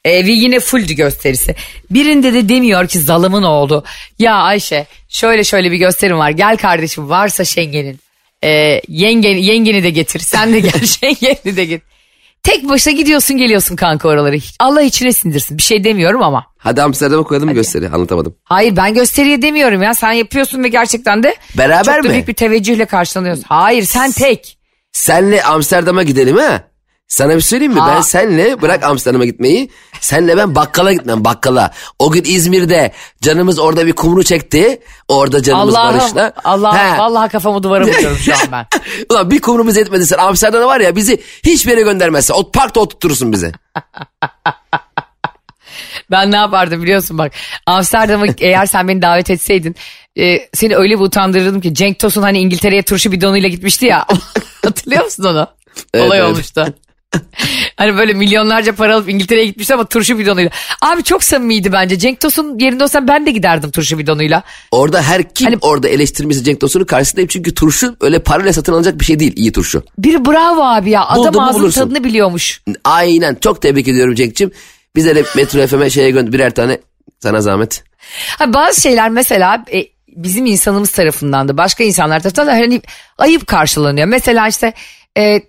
e, 0.05 0.27
ve 0.27 0.31
yine 0.31 0.61
fulldü 0.61 0.93
gösterisi. 0.93 1.55
Birinde 1.91 2.35
de 2.35 2.49
demiyor 2.49 2.89
ki 2.89 3.01
zalımın 3.01 3.43
oğlu. 3.43 3.85
Ya 4.19 4.35
Ayşe 4.35 4.87
şöyle 5.09 5.45
şöyle 5.45 5.71
bir 5.73 5.77
gösterim 5.77 6.19
var. 6.19 6.31
Gel 6.31 6.57
kardeşim 6.57 7.09
varsa 7.09 7.45
Şengen'in. 7.45 8.01
E, 8.45 8.81
yengen, 8.89 9.37
yengeni 9.37 9.83
de 9.83 9.91
getir. 9.91 10.21
Sen 10.21 10.53
de 10.53 10.61
gel 10.61 10.85
Şengen'i 11.01 11.57
de 11.57 11.65
getir. 11.65 11.96
Tek 12.47 12.69
başına 12.69 12.93
gidiyorsun 12.93 13.37
geliyorsun 13.37 13.77
kanka 13.77 14.09
oraları. 14.09 14.37
Allah 14.61 14.83
içine 14.83 15.13
sindirsin. 15.13 15.59
Bir 15.59 15.63
şey 15.63 15.85
demiyorum 15.85 16.23
ama. 16.23 16.47
Hadi 16.59 16.83
Amsterdam'a 16.83 17.23
koyalım 17.23 17.49
mı 17.49 17.55
gösteri? 17.55 17.89
Anlatamadım. 17.89 18.37
Hayır 18.45 18.77
ben 18.77 18.95
gösteriye 18.95 19.43
demiyorum 19.43 19.83
ya. 19.83 19.95
Sen 19.95 20.13
yapıyorsun 20.13 20.63
ve 20.65 20.69
gerçekten 20.69 21.23
de 21.23 21.37
Beraber 21.59 21.95
çok 21.95 22.05
da 22.05 22.09
mi? 22.09 22.13
büyük 22.15 22.29
bir 22.29 22.35
teveccühle 22.35 22.85
karşılanıyorsun. 22.87 23.45
Hayır 23.49 23.83
sen 23.83 24.13
tek. 24.13 24.59
Senle 24.93 25.43
Amsterdam'a 25.43 26.03
gidelim 26.03 26.37
ha. 26.37 26.61
Sana 27.09 27.37
bir 27.37 27.41
söyleyeyim 27.41 27.73
mi? 27.73 27.81
Ha. 27.81 27.95
Ben 27.97 28.01
senle 28.01 28.63
bırak 28.63 28.85
Amsterdam'a 28.85 29.25
gitmeyi. 29.25 29.71
Senle 30.01 30.37
ben 30.37 30.55
bakkala 30.55 30.93
gitmem 30.93 31.25
bakkala. 31.25 31.71
O 31.99 32.11
gün 32.11 32.25
İzmir'de 32.25 32.93
canımız 33.23 33.59
orada 33.59 33.87
bir 33.87 33.93
kumru 33.93 34.25
çekti. 34.25 34.83
Orada 35.09 35.43
canımız 35.43 35.75
Allah'ım 35.75 35.99
barışla. 35.99 36.33
Allah 36.45 36.95
He. 36.95 36.99
vallahi 36.99 37.33
kafamı 37.33 37.63
duvara 37.63 37.85
vuruyorum 37.87 38.19
şu 38.19 38.35
an 38.35 38.39
ben. 38.53 38.67
Ulan 39.11 39.31
bir 39.31 39.41
kumrumuz 39.41 39.77
yetmedi 39.77 40.07
sen 40.07 40.19
Amsterdam'da 40.19 40.67
var 40.67 40.81
ya 40.81 40.97
bizi 40.97 41.23
hiçbir 41.45 41.71
yere 41.71 41.83
göndermezsin. 41.83 42.35
O 42.35 42.51
parkta 42.51 42.81
oturturursun 42.81 43.33
bizi. 43.33 43.53
Ben 46.11 46.33
ne 46.33 46.37
yapardım 46.37 46.83
biliyorsun 46.83 47.19
bak. 47.19 47.33
Amsterdam'a 47.67 48.27
eğer 48.39 48.67
sen 48.67 48.89
beni 48.89 49.03
davet 49.03 49.31
etseydin 49.31 49.77
e, 50.19 50.49
seni 50.55 50.77
öyle 50.77 50.95
bir 50.95 51.05
utandırırdım 51.05 51.61
ki 51.61 51.75
Cenk 51.75 51.99
Tosun 51.99 52.23
hani 52.23 52.39
İngiltere'ye 52.39 52.83
turşu 52.83 53.13
bidonuyla 53.13 53.49
gitmişti 53.49 53.87
ya. 53.87 54.07
Hatırlıyor 54.65 55.05
musun 55.05 55.25
onu? 55.25 55.49
Evet, 55.95 56.07
Olay 56.07 56.19
evet. 56.19 56.31
olmuştu. 56.31 56.75
hani 57.77 57.97
böyle 57.97 58.13
milyonlarca 58.15 58.75
para 58.75 58.95
alıp 58.97 59.09
İngiltere'ye 59.09 59.47
gitmişti 59.47 59.75
ama 59.75 59.85
turşu 59.85 60.19
bidonuyla. 60.19 60.51
Abi 60.83 61.03
çok 61.03 61.25
samimiydi 61.25 61.73
bence. 61.73 61.99
Cenk 61.99 62.21
Tosun 62.21 62.59
yerinde 62.59 62.85
olsam 62.85 63.09
ben 63.09 63.27
de 63.27 63.31
giderdim 63.31 63.71
turşu 63.71 63.99
bidonuyla. 63.99 64.43
Orada 64.71 65.03
her 65.03 65.35
kim 65.35 65.45
Hani- 65.47 65.59
orada 65.61 65.89
eleştirmesi 65.89 66.45
Cenk 66.45 66.61
Tosun'un 66.61 66.85
karşısındayım. 66.85 67.29
Çünkü 67.29 67.55
turşu 67.55 67.97
öyle 68.01 68.19
parayla 68.19 68.53
satın 68.53 68.73
alınacak 68.73 69.01
bir 69.01 69.05
şey 69.05 69.19
değil 69.21 69.33
iyi 69.37 69.53
turşu. 69.53 69.83
Bir 69.99 70.25
bravo 70.25 70.63
abi 70.63 70.91
ya. 70.91 71.05
Adam 71.07 71.19
Buldun 71.25 71.35
mu 71.43 71.47
ağzının 71.49 71.63
bulursun. 71.63 71.81
tadını 71.81 72.05
biliyormuş. 72.05 72.61
Aynen 72.85 73.35
çok 73.41 73.63
tebrik 73.63 73.89
ediyorum 73.89 74.15
Cenk'cim. 74.15 74.51
Bize 74.97 75.17
de 75.17 75.25
Metro 75.37 75.67
FM'e 75.67 75.91
şeye 75.91 76.11
gönder 76.11 76.33
birer 76.33 76.55
tane 76.55 76.79
sana 77.23 77.41
zahmet. 77.41 77.85
Ha, 78.39 78.53
bazı 78.55 78.81
şeyler 78.81 79.11
mesela 79.11 79.65
e, 79.73 79.85
bizim 80.09 80.47
insanımız 80.47 80.91
tarafından 80.91 81.49
da 81.49 81.57
başka 81.57 81.85
insanlar 81.85 82.21
tarafından 82.21 82.47
da 82.47 82.53
hani 82.53 82.83
ayıp 83.19 83.47
karşılanıyor. 83.47 84.07
Mesela 84.09 84.49
işte 84.49 84.73
e, 85.19 85.43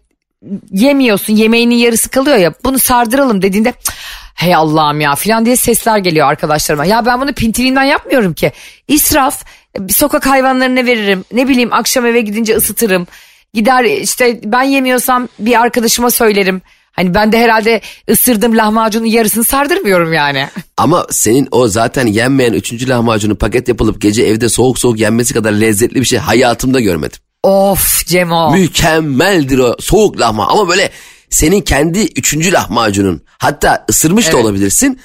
yemiyorsun 0.71 1.33
yemeğinin 1.33 1.75
yarısı 1.75 2.09
kalıyor 2.09 2.37
ya 2.37 2.53
bunu 2.63 2.79
sardıralım 2.79 3.41
dediğinde 3.41 3.73
"Cık, 3.83 3.93
hey 4.35 4.55
Allah'ım 4.55 5.01
ya 5.01 5.15
falan 5.15 5.45
diye 5.45 5.55
sesler 5.55 5.97
geliyor 5.97 6.27
arkadaşlarıma. 6.27 6.85
Ya 6.85 7.05
ben 7.05 7.21
bunu 7.21 7.33
pintiliğinden 7.33 7.83
yapmıyorum 7.83 8.33
ki. 8.33 8.51
İsraf 8.87 9.43
e, 9.75 9.93
sokak 9.93 10.27
hayvanlarına 10.27 10.85
veririm 10.85 11.25
ne 11.33 11.47
bileyim 11.47 11.73
akşam 11.73 12.05
eve 12.05 12.21
gidince 12.21 12.55
ısıtırım. 12.55 13.07
Gider 13.53 13.83
işte 13.83 14.39
ben 14.43 14.63
yemiyorsam 14.63 15.27
bir 15.39 15.61
arkadaşıma 15.61 16.11
söylerim. 16.11 16.61
Hani 16.91 17.13
ben 17.13 17.31
de 17.31 17.39
herhalde 17.39 17.81
ısırdım 18.09 18.57
lahmacunun 18.57 19.05
yarısını 19.05 19.43
sardırmıyorum 19.43 20.13
yani. 20.13 20.47
Ama 20.77 21.07
senin 21.11 21.47
o 21.51 21.67
zaten 21.67 22.07
yenmeyen 22.07 22.53
üçüncü 22.53 22.89
lahmacunun 22.89 23.35
paket 23.35 23.67
yapılıp 23.67 24.01
gece 24.01 24.23
evde 24.23 24.49
soğuk 24.49 24.79
soğuk 24.79 24.99
yenmesi 24.99 25.33
kadar 25.33 25.51
lezzetli 25.51 26.01
bir 26.01 26.05
şey 26.05 26.19
hayatımda 26.19 26.79
görmedim. 26.79 27.19
Of 27.47 28.05
Cemo. 28.05 28.51
Mükemmeldir 28.51 29.57
o 29.59 29.75
soğuk 29.79 30.19
lahma 30.19 30.47
ama 30.47 30.69
böyle 30.69 30.91
senin 31.29 31.61
kendi 31.61 31.99
üçüncü 31.99 32.51
lahmacunun 32.51 33.23
hatta 33.37 33.85
ısırmış 33.89 34.25
da 34.25 34.29
Evet. 34.29 34.45
olabilirsin. 34.45 34.99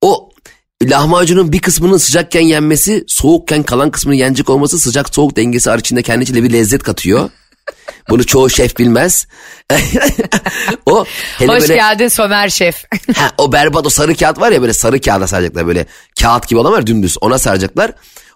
O 0.00 0.30
lahmacunun 0.82 1.52
bir 1.52 1.58
kısmının 1.58 1.96
sıcakken 1.96 2.40
yenmesi 2.40 3.04
soğukken 3.08 3.62
kalan 3.62 3.90
kısmının 3.90 4.16
yenecek 4.16 4.50
olması 4.50 4.78
sıcak 4.78 5.14
soğuk 5.14 5.36
dengesi 5.36 5.70
içinde 5.78 6.02
kendi 6.02 6.24
içinde 6.24 6.42
bir 6.42 6.52
lezzet 6.52 6.82
katıyor. 6.82 7.30
Bunu 8.10 8.26
çoğu 8.26 8.50
şef 8.50 8.78
bilmez. 8.78 9.26
o 10.86 11.04
hele 11.38 11.52
Hoş 11.52 11.60
böyle 11.60 11.74
geldin 11.74 12.08
Somer 12.08 12.48
Şef. 12.48 12.84
Ha, 13.16 13.30
o 13.38 13.52
berbat 13.52 13.86
o 13.86 13.90
sarı 13.90 14.14
kağıt 14.14 14.40
var 14.40 14.52
ya 14.52 14.60
böyle 14.62 14.72
sarı 14.72 15.00
kağıda 15.00 15.26
saracaklar 15.26 15.66
böyle 15.66 15.86
kağıt 16.20 16.48
gibi 16.48 16.60
olan 16.60 16.72
var 16.72 16.86
dümdüz 16.86 17.16
ona 17.20 17.38
saracaklar. 17.38 17.92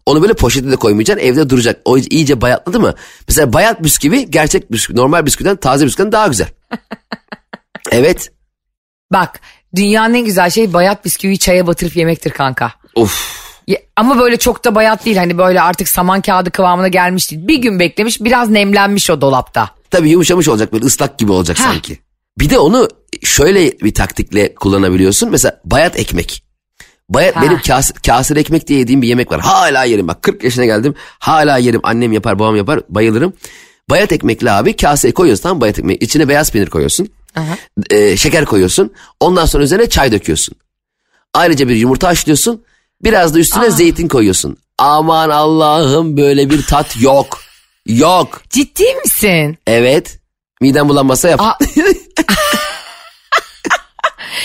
Onu 0.08 0.22
böyle 0.22 0.34
poşete 0.34 0.70
de 0.70 0.76
koymayacaksın 0.76 1.24
evde 1.26 1.50
duracak. 1.50 1.80
O 1.84 1.98
iyice 1.98 2.40
bayatladı 2.40 2.80
mı? 2.80 2.94
Mesela 3.28 3.52
bayat 3.52 3.82
bisküvi 3.82 4.30
gerçek 4.30 4.72
bisküvi 4.72 4.96
normal 4.96 5.26
bisküviden 5.26 5.56
taze 5.56 5.86
bisküviden 5.86 6.12
daha 6.12 6.26
güzel. 6.28 6.48
evet. 7.90 8.32
Bak 9.12 9.40
dünyanın 9.76 10.14
en 10.14 10.24
güzel 10.24 10.50
şeyi 10.50 10.72
bayat 10.72 11.04
bisküviyi 11.04 11.38
çaya 11.38 11.66
batırıp 11.66 11.96
yemektir 11.96 12.30
kanka. 12.30 12.72
Of. 12.94 13.38
Ya- 13.66 13.78
Ama 13.96 14.18
böyle 14.18 14.36
çok 14.36 14.64
da 14.64 14.74
bayat 14.74 15.04
değil 15.04 15.16
hani 15.16 15.38
böyle 15.38 15.60
artık 15.60 15.88
saman 15.88 16.20
kağıdı 16.20 16.50
kıvamına 16.50 16.88
gelmiş 16.88 17.30
değil. 17.30 17.48
Bir 17.48 17.58
gün 17.58 17.80
beklemiş 17.80 18.20
biraz 18.20 18.48
nemlenmiş 18.50 19.10
o 19.10 19.20
dolapta. 19.20 19.70
Tabii 19.90 20.10
yumuşamış 20.10 20.48
olacak 20.48 20.72
böyle 20.72 20.84
ıslak 20.84 21.18
gibi 21.18 21.32
olacak 21.32 21.58
Ha. 21.58 21.62
sanki. 21.64 21.98
Bir 22.38 22.50
de 22.50 22.58
onu 22.58 22.88
şöyle 23.24 23.72
bir 23.80 23.94
taktikle 23.94 24.54
kullanabiliyorsun. 24.54 25.30
Mesela 25.30 25.60
bayat 25.64 25.98
ekmek. 25.98 26.44
Bayat 27.08 27.36
Ha. 27.36 27.42
benim 27.42 27.60
kas, 27.66 27.92
kasır 28.06 28.36
ekmek 28.36 28.66
diye 28.68 28.78
yediğim 28.78 29.02
bir 29.02 29.08
yemek 29.08 29.32
var. 29.32 29.40
Hala 29.40 29.84
yerim 29.84 30.08
bak 30.08 30.22
40 30.22 30.44
yaşına 30.44 30.64
geldim. 30.64 30.94
Hala 31.18 31.58
yerim 31.58 31.80
annem 31.82 32.12
yapar 32.12 32.38
babam 32.38 32.56
yapar 32.56 32.80
bayılırım. 32.88 33.32
Bayat 33.90 34.12
ekmekli 34.12 34.50
abi 34.50 34.76
kaseye 34.76 35.14
koyuyorsun 35.14 35.52
mı 35.54 35.60
bayat 35.60 35.78
ekmeği. 35.78 35.98
İçine 35.98 36.28
beyaz 36.28 36.52
peynir 36.52 36.70
koyuyorsun. 36.70 37.08
Ee, 37.90 38.16
şeker 38.16 38.44
koyuyorsun. 38.44 38.92
Ondan 39.20 39.46
sonra 39.46 39.64
üzerine 39.64 39.88
çay 39.88 40.12
döküyorsun. 40.12 40.54
Ayrıca 41.34 41.68
bir 41.68 41.76
yumurta 41.76 42.08
haşlıyorsun. 42.08 42.62
Biraz 43.04 43.34
da 43.34 43.38
üstüne 43.38 43.70
zeytin 43.70 44.08
koyuyorsun. 44.08 44.56
Aman 44.78 45.30
Allah'ım 45.30 46.16
böyle 46.16 46.50
bir 46.50 46.62
tat 46.62 47.00
yok. 47.00 47.40
Yok. 47.86 48.42
Ciddi 48.50 48.94
misin? 49.04 49.58
Evet. 49.66 50.18
Midem 50.60 50.88
bulanmasa 50.88 51.28
yap. 51.28 51.40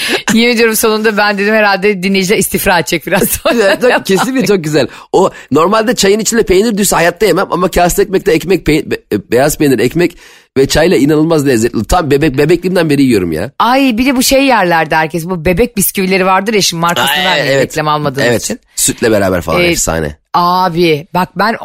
Yemin 0.33 0.53
ediyorum 0.55 0.75
sonunda 0.75 1.17
ben 1.17 1.37
dedim 1.37 1.53
herhalde 1.53 2.03
dinleyiciler 2.03 2.37
istifra 2.37 2.79
edecek 2.79 3.07
biraz 3.07 3.23
sonra. 3.29 4.03
Kesinlikle 4.03 4.45
çok 4.45 4.63
güzel. 4.63 4.87
O 5.11 5.31
normalde 5.51 5.95
çayın 5.95 6.19
içinde 6.19 6.43
peynir 6.43 6.77
düşse 6.77 6.95
hayatta 6.95 7.25
yemem 7.25 7.47
ama 7.51 7.67
kase 7.71 8.01
ekmekte 8.01 8.31
ekmek 8.31 8.67
pey- 8.67 8.91
be- 8.91 9.31
beyaz 9.31 9.57
peynir 9.57 9.79
ekmek 9.79 10.17
ve 10.57 10.67
çayla 10.67 10.97
inanılmaz 10.97 11.47
lezzetli. 11.47 11.85
Tam 11.85 12.11
bebek 12.11 12.37
bebekliğimden 12.37 12.89
beri 12.89 13.03
yiyorum 13.03 13.31
ya. 13.31 13.51
Ay 13.59 13.97
bir 13.97 14.05
de 14.05 14.15
bu 14.15 14.23
şey 14.23 14.45
yerlerde 14.45 14.95
herkes 14.95 15.25
bu 15.25 15.45
bebek 15.45 15.77
bisküvileri 15.77 16.25
vardır 16.25 16.53
ya 16.53 16.61
şimdi 16.61 16.81
markasını 16.81 17.17
Ay, 17.17 17.25
vermeyin 17.25 17.59
reklam 17.59 17.87
almadığınız 17.87 18.27
evet. 18.27 18.43
için. 18.43 18.59
Sütle 18.75 19.11
beraber 19.11 19.41
falan 19.41 19.61
Ee, 19.61 19.65
efsane. 19.65 20.17
Abi 20.33 21.07
bak 21.13 21.29
ben 21.35 21.55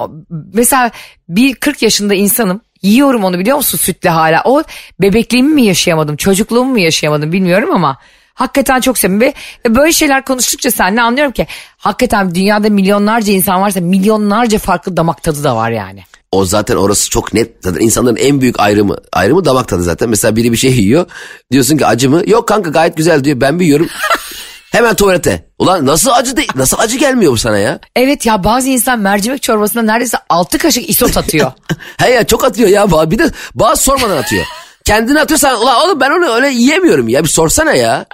mesela 0.54 0.90
bir 1.28 1.54
40 1.54 1.82
yaşında 1.82 2.14
insanım. 2.14 2.60
Yiyorum 2.82 3.24
onu 3.24 3.38
biliyor 3.38 3.56
musun 3.56 3.78
sütle 3.78 4.10
hala. 4.10 4.42
O 4.44 4.62
bebekliğimi 5.00 5.54
mi 5.54 5.62
yaşayamadım, 5.64 6.16
çocukluğumu 6.16 6.70
mu 6.72 6.78
yaşayamadım 6.78 7.32
bilmiyorum 7.32 7.70
ama 7.74 7.98
hakikaten 8.38 8.80
çok 8.80 8.98
seviyorum. 8.98 9.26
Ve 9.26 9.34
ve 9.66 9.74
böyle 9.74 9.92
şeyler 9.92 10.24
konuştukça 10.24 10.70
seninle 10.70 11.02
anlıyorum 11.02 11.32
ki 11.32 11.46
hakikaten 11.78 12.34
dünyada 12.34 12.68
milyonlarca 12.70 13.32
insan 13.32 13.60
varsa 13.60 13.80
milyonlarca 13.80 14.58
farklı 14.58 14.96
damak 14.96 15.22
tadı 15.22 15.44
da 15.44 15.56
var 15.56 15.70
yani. 15.70 16.04
O 16.32 16.44
zaten 16.44 16.76
orası 16.76 17.10
çok 17.10 17.34
net. 17.34 17.56
Zaten 17.60 17.80
insanların 17.80 18.16
en 18.16 18.40
büyük 18.40 18.60
ayrımı 18.60 18.96
ayrımı 19.12 19.44
damak 19.44 19.68
tadı 19.68 19.82
zaten. 19.82 20.08
Mesela 20.08 20.36
biri 20.36 20.52
bir 20.52 20.56
şey 20.56 20.72
yiyor. 20.72 21.06
Diyorsun 21.52 21.76
ki 21.76 21.86
acı 21.86 22.10
mı? 22.10 22.22
Yok 22.26 22.48
kanka 22.48 22.70
gayet 22.70 22.96
güzel 22.96 23.24
diyor. 23.24 23.40
Ben 23.40 23.60
bir 23.60 23.64
yiyorum. 23.64 23.88
Hemen 24.72 24.94
tuvalete. 24.94 25.46
Ulan 25.58 25.86
nasıl 25.86 26.10
acı 26.10 26.36
değil? 26.36 26.52
Nasıl 26.54 26.78
acı 26.78 26.98
gelmiyor 26.98 27.32
bu 27.32 27.36
sana 27.36 27.58
ya? 27.58 27.78
Evet 27.96 28.26
ya 28.26 28.44
bazı 28.44 28.68
insan 28.68 28.98
mercimek 28.98 29.42
çorbasına 29.42 29.82
neredeyse 29.82 30.18
6 30.28 30.58
kaşık 30.58 30.90
isot 30.90 31.16
atıyor. 31.16 31.52
He 31.96 32.10
ya 32.10 32.26
çok 32.26 32.44
atıyor 32.44 32.68
ya. 32.68 33.10
Bir 33.10 33.18
de 33.18 33.30
bazı 33.54 33.82
sormadan 33.82 34.16
atıyor. 34.16 34.44
Kendini 34.84 35.20
atıyorsan 35.20 35.60
ulan 35.60 35.84
oğlum 35.84 36.00
ben 36.00 36.10
onu 36.10 36.34
öyle 36.34 36.48
yiyemiyorum 36.48 37.08
ya. 37.08 37.24
Bir 37.24 37.28
sorsana 37.28 37.72
ya. 37.72 38.06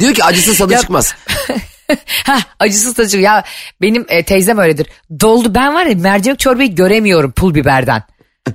Diyor 0.00 0.14
ki 0.14 0.24
acısız 0.24 0.58
tadı 0.58 0.76
çıkmaz. 0.76 1.14
Heh, 2.24 2.40
acısız 2.58 2.94
tadı 2.94 3.08
çıkıyor. 3.08 3.24
Ya 3.24 3.44
benim 3.80 4.06
e, 4.08 4.22
teyzem 4.24 4.58
öyledir. 4.58 4.86
Doldu 5.20 5.54
ben 5.54 5.74
var 5.74 5.86
ya 5.86 5.94
mercimek 5.96 6.38
çorbayı 6.38 6.74
göremiyorum 6.74 7.32
pul 7.32 7.54
biberden. 7.54 8.02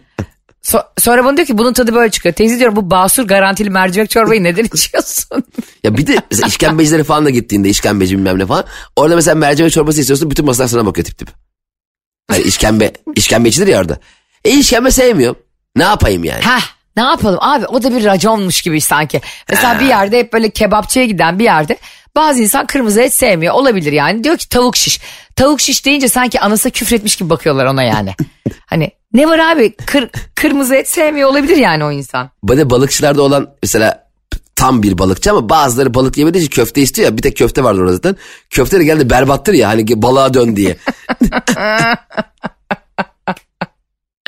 So- 0.63 0.85
sonra 0.97 1.25
bana 1.25 1.37
diyor 1.37 1.47
ki 1.47 1.57
bunun 1.57 1.73
tadı 1.73 1.95
böyle 1.95 2.11
çıkıyor. 2.11 2.35
Teyze 2.35 2.59
diyorum 2.59 2.75
bu 2.75 2.91
basur 2.91 3.27
garantili 3.27 3.69
mercimek 3.69 4.09
çorbayı 4.09 4.43
neden 4.43 4.63
içiyorsun? 4.73 5.43
Ya 5.83 5.97
bir 5.97 6.07
de 6.07 6.17
mesela 6.31 6.47
işkembecilere 6.47 7.03
falan 7.03 7.25
da 7.25 7.29
gittiğinde 7.29 7.69
işkembeci 7.69 8.17
bilmem 8.17 8.39
ne 8.39 8.45
falan. 8.45 8.65
Orada 8.95 9.15
mesela 9.15 9.35
mercimek 9.35 9.71
çorbası 9.71 9.99
istiyorsun 10.01 10.31
bütün 10.31 10.45
masalar 10.45 10.67
sana 10.67 10.85
bakıyor 10.85 11.05
tip 11.05 11.17
tip. 11.17 11.29
Hani 12.29 12.41
işkembe, 12.41 12.93
işkembecidir 13.15 13.67
ya 13.67 13.79
orada. 13.79 13.99
E 14.45 14.49
işkembe 14.51 14.91
sevmiyorum. 14.91 15.39
Ne 15.75 15.83
yapayım 15.83 16.23
yani? 16.23 16.41
Heh 16.41 16.76
ne 16.97 17.03
yapalım 17.03 17.39
abi 17.41 17.65
o 17.65 17.83
da 17.83 17.95
bir 17.95 18.05
raconmuş 18.05 18.61
gibi 18.61 18.81
sanki. 18.81 19.21
Mesela 19.49 19.79
bir 19.79 19.85
yerde 19.85 20.19
hep 20.19 20.33
böyle 20.33 20.49
kebapçıya 20.49 21.05
giden 21.05 21.39
bir 21.39 21.43
yerde 21.43 21.77
bazı 22.15 22.41
insan 22.41 22.65
kırmızı 22.65 23.01
et 23.01 23.13
sevmiyor 23.13 23.53
olabilir 23.53 23.91
yani. 23.91 24.23
Diyor 24.23 24.37
ki 24.37 24.49
tavuk 24.49 24.77
şiş. 24.77 25.01
Tavuk 25.35 25.61
şiş 25.61 25.85
deyince 25.85 26.09
sanki 26.09 26.39
anası 26.39 26.71
küfretmiş 26.71 27.15
gibi 27.15 27.29
bakıyorlar 27.29 27.65
ona 27.65 27.83
yani. 27.83 28.15
hani 28.65 28.91
ne 29.13 29.27
var 29.27 29.39
abi 29.39 29.75
kır, 29.75 30.09
kırmızı 30.35 30.75
et 30.75 30.89
sevmiyor 30.89 31.29
olabilir 31.29 31.57
yani 31.57 31.83
o 31.83 31.91
insan. 31.91 32.29
De 32.43 32.69
balıkçılarda 32.69 33.21
olan 33.21 33.49
mesela 33.63 34.07
tam 34.55 34.83
bir 34.83 34.97
balıkçı 34.97 35.31
ama 35.31 35.49
bazıları 35.49 35.93
balık 35.93 36.17
yemediği 36.17 36.43
için 36.43 36.55
köfte 36.55 36.81
istiyor 36.81 37.09
ya. 37.09 37.17
Bir 37.17 37.21
tek 37.21 37.37
köfte 37.37 37.63
vardır 37.63 37.81
orada 37.81 37.93
zaten. 37.93 38.15
Köfte 38.49 38.79
de 38.79 38.83
geldi 38.83 39.09
berbattır 39.09 39.53
ya 39.53 39.69
hani 39.69 40.01
balığa 40.01 40.33
dön 40.33 40.55
diye. 40.55 40.77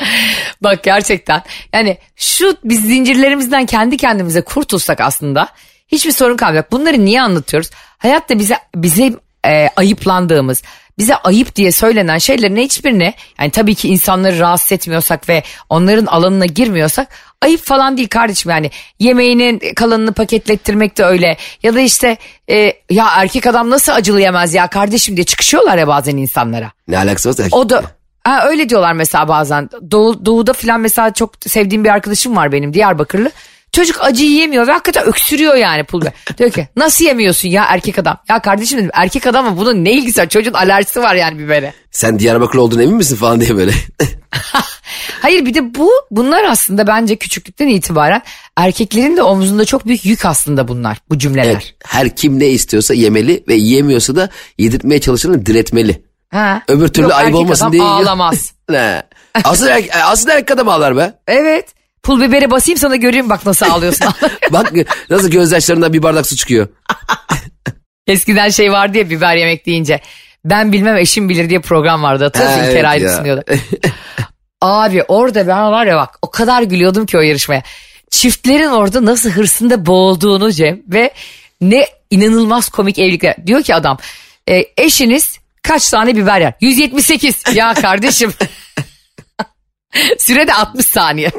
Bak 0.62 0.82
gerçekten 0.82 1.42
yani 1.72 1.98
şu 2.16 2.56
biz 2.64 2.80
zincirlerimizden 2.80 3.66
kendi 3.66 3.96
kendimize 3.96 4.40
kurtulsak 4.40 5.00
aslında 5.00 5.48
hiçbir 5.88 6.12
sorun 6.12 6.36
kalmayacak. 6.36 6.72
Bunları 6.72 7.04
niye 7.04 7.22
anlatıyoruz? 7.22 7.70
Hayatta 7.98 8.38
bize 8.38 8.56
bize 8.74 9.12
e, 9.46 9.68
ayıplandığımız, 9.76 10.62
bize 10.98 11.16
ayıp 11.16 11.56
diye 11.56 11.72
söylenen 11.72 12.18
şeylerin 12.18 12.56
hiçbirini 12.56 13.14
yani 13.40 13.50
tabii 13.50 13.74
ki 13.74 13.88
insanları 13.88 14.38
rahatsız 14.38 14.72
etmiyorsak 14.72 15.28
ve 15.28 15.42
onların 15.68 16.06
alanına 16.06 16.46
girmiyorsak 16.46 17.08
ayıp 17.42 17.64
falan 17.64 17.96
değil 17.96 18.08
kardeşim 18.08 18.50
yani 18.50 18.70
yemeğinin 18.98 19.74
kalanını 19.74 20.12
paketlettirmek 20.12 20.98
de 20.98 21.04
öyle 21.04 21.36
ya 21.62 21.74
da 21.74 21.80
işte 21.80 22.16
e, 22.50 22.72
ya 22.90 23.08
erkek 23.16 23.46
adam 23.46 23.70
nasıl 23.70 23.92
acılı 23.92 24.20
yemez 24.20 24.54
ya 24.54 24.66
kardeşim 24.66 25.16
diye 25.16 25.24
çıkışıyorlar 25.24 25.78
ya 25.78 25.88
bazen 25.88 26.16
insanlara. 26.16 26.72
Ne 26.88 26.98
alakası 26.98 27.28
varsa. 27.28 27.44
O 27.50 27.68
da 27.68 27.82
ha, 28.24 28.48
öyle 28.48 28.68
diyorlar 28.68 28.92
mesela 28.92 29.28
bazen. 29.28 29.70
Doğu, 29.90 30.26
doğuda 30.26 30.52
falan 30.52 30.80
mesela 30.80 31.12
çok 31.12 31.32
sevdiğim 31.46 31.84
bir 31.84 31.88
arkadaşım 31.88 32.36
var 32.36 32.52
benim 32.52 32.74
Diyarbakırlı. 32.74 33.30
Çocuk 33.72 33.96
acı 34.00 34.24
yiyemiyor 34.24 34.66
ve 34.66 34.72
hakikaten 34.72 35.04
öksürüyor 35.04 35.54
yani 35.54 35.84
pul 35.84 36.00
biber. 36.00 36.12
Diyor 36.38 36.50
ki 36.50 36.68
nasıl 36.76 37.04
yemiyorsun 37.04 37.48
ya 37.48 37.64
erkek 37.68 37.98
adam? 37.98 38.18
Ya 38.28 38.42
kardeşim 38.42 38.78
dedim 38.78 38.90
erkek 38.94 39.26
adamla 39.26 39.56
bunun 39.56 39.84
ne 39.84 39.92
ilgisi 39.92 40.20
var? 40.20 40.28
Çocuğun 40.28 40.52
alerjisi 40.52 41.02
var 41.02 41.14
yani 41.14 41.38
bibere. 41.38 41.74
Sen 41.90 42.18
Diyarbakırlı 42.18 42.62
olduğunu 42.62 42.82
emin 42.82 42.96
misin 42.96 43.16
falan 43.16 43.40
diye 43.40 43.56
böyle. 43.56 43.72
Hayır 45.22 45.46
bir 45.46 45.54
de 45.54 45.74
bu 45.74 45.90
bunlar 46.10 46.44
aslında 46.44 46.86
bence 46.86 47.16
küçüklükten 47.16 47.68
itibaren 47.68 48.22
erkeklerin 48.56 49.16
de 49.16 49.22
omzunda 49.22 49.64
çok 49.64 49.86
büyük 49.86 50.04
yük 50.04 50.24
aslında 50.24 50.68
bunlar 50.68 50.98
bu 51.10 51.18
cümleler. 51.18 51.52
Evet, 51.52 51.74
her 51.84 52.16
kim 52.16 52.38
ne 52.38 52.48
istiyorsa 52.48 52.94
yemeli 52.94 53.44
ve 53.48 53.54
yiyemiyorsa 53.54 54.16
da 54.16 54.30
yedirtmeye 54.58 55.00
çalışanı 55.00 55.46
diretmeli. 55.46 56.09
Ha. 56.32 56.62
Öbür 56.68 56.88
türlü 56.88 57.08
Yok, 57.08 57.14
ayıp 57.14 57.34
olmasın 57.34 57.72
diye 57.72 57.82
ağlamaz. 57.82 58.52
Ne? 58.70 59.02
Asıl, 59.44 59.66
erkek, 59.66 59.90
asıl 60.04 60.28
erkek 60.28 60.50
adam 60.50 60.68
ağlar 60.68 60.96
be. 60.96 61.14
evet. 61.26 61.68
Pul 62.02 62.20
biberi 62.20 62.50
basayım 62.50 62.78
sana 62.78 62.96
göreyim 62.96 63.30
bak 63.30 63.46
nasıl 63.46 63.66
ağlıyorsun. 63.66 64.06
Bak 64.50 64.72
nasıl 65.10 65.30
gözyaşlarından 65.30 65.92
bir 65.92 66.02
bardak 66.02 66.26
su 66.26 66.36
çıkıyor. 66.36 66.68
Eskiden 68.06 68.48
şey 68.48 68.72
vardı 68.72 68.98
ya 68.98 69.10
biber 69.10 69.36
yemek 69.36 69.66
deyince. 69.66 70.00
Ben 70.44 70.72
bilmem 70.72 70.96
eşim 70.96 71.28
bilir 71.28 71.50
diye 71.50 71.60
program 71.60 72.02
vardı 72.02 72.24
hatırlıyorsun 72.24 72.60
Ha, 72.84 72.94
İlker 72.96 73.16
sunuyordu. 73.16 73.42
Abi 74.60 75.02
orada 75.02 75.46
ben 75.48 75.70
var 75.70 75.86
ya 75.86 75.96
bak 75.96 76.18
o 76.22 76.30
kadar 76.30 76.62
gülüyordum 76.62 77.06
ki 77.06 77.18
o 77.18 77.20
yarışmaya. 77.20 77.62
Çiftlerin 78.10 78.70
orada 78.70 79.04
nasıl 79.04 79.30
hırsında 79.30 79.86
boğulduğunu 79.86 80.52
Cem 80.52 80.82
ve 80.88 81.10
ne 81.60 81.86
inanılmaz 82.10 82.68
komik 82.68 82.98
evlilikler. 82.98 83.46
Diyor 83.46 83.62
ki 83.62 83.74
adam 83.74 83.98
e, 84.48 84.64
eşiniz 84.76 85.39
kaç 85.62 85.90
tane 85.90 86.16
biber 86.16 86.40
yer? 86.40 86.52
178 86.60 87.42
ya 87.54 87.74
kardeşim. 87.74 88.32
Sürede 90.18 90.54
60 90.54 90.86
saniye. 90.86 91.30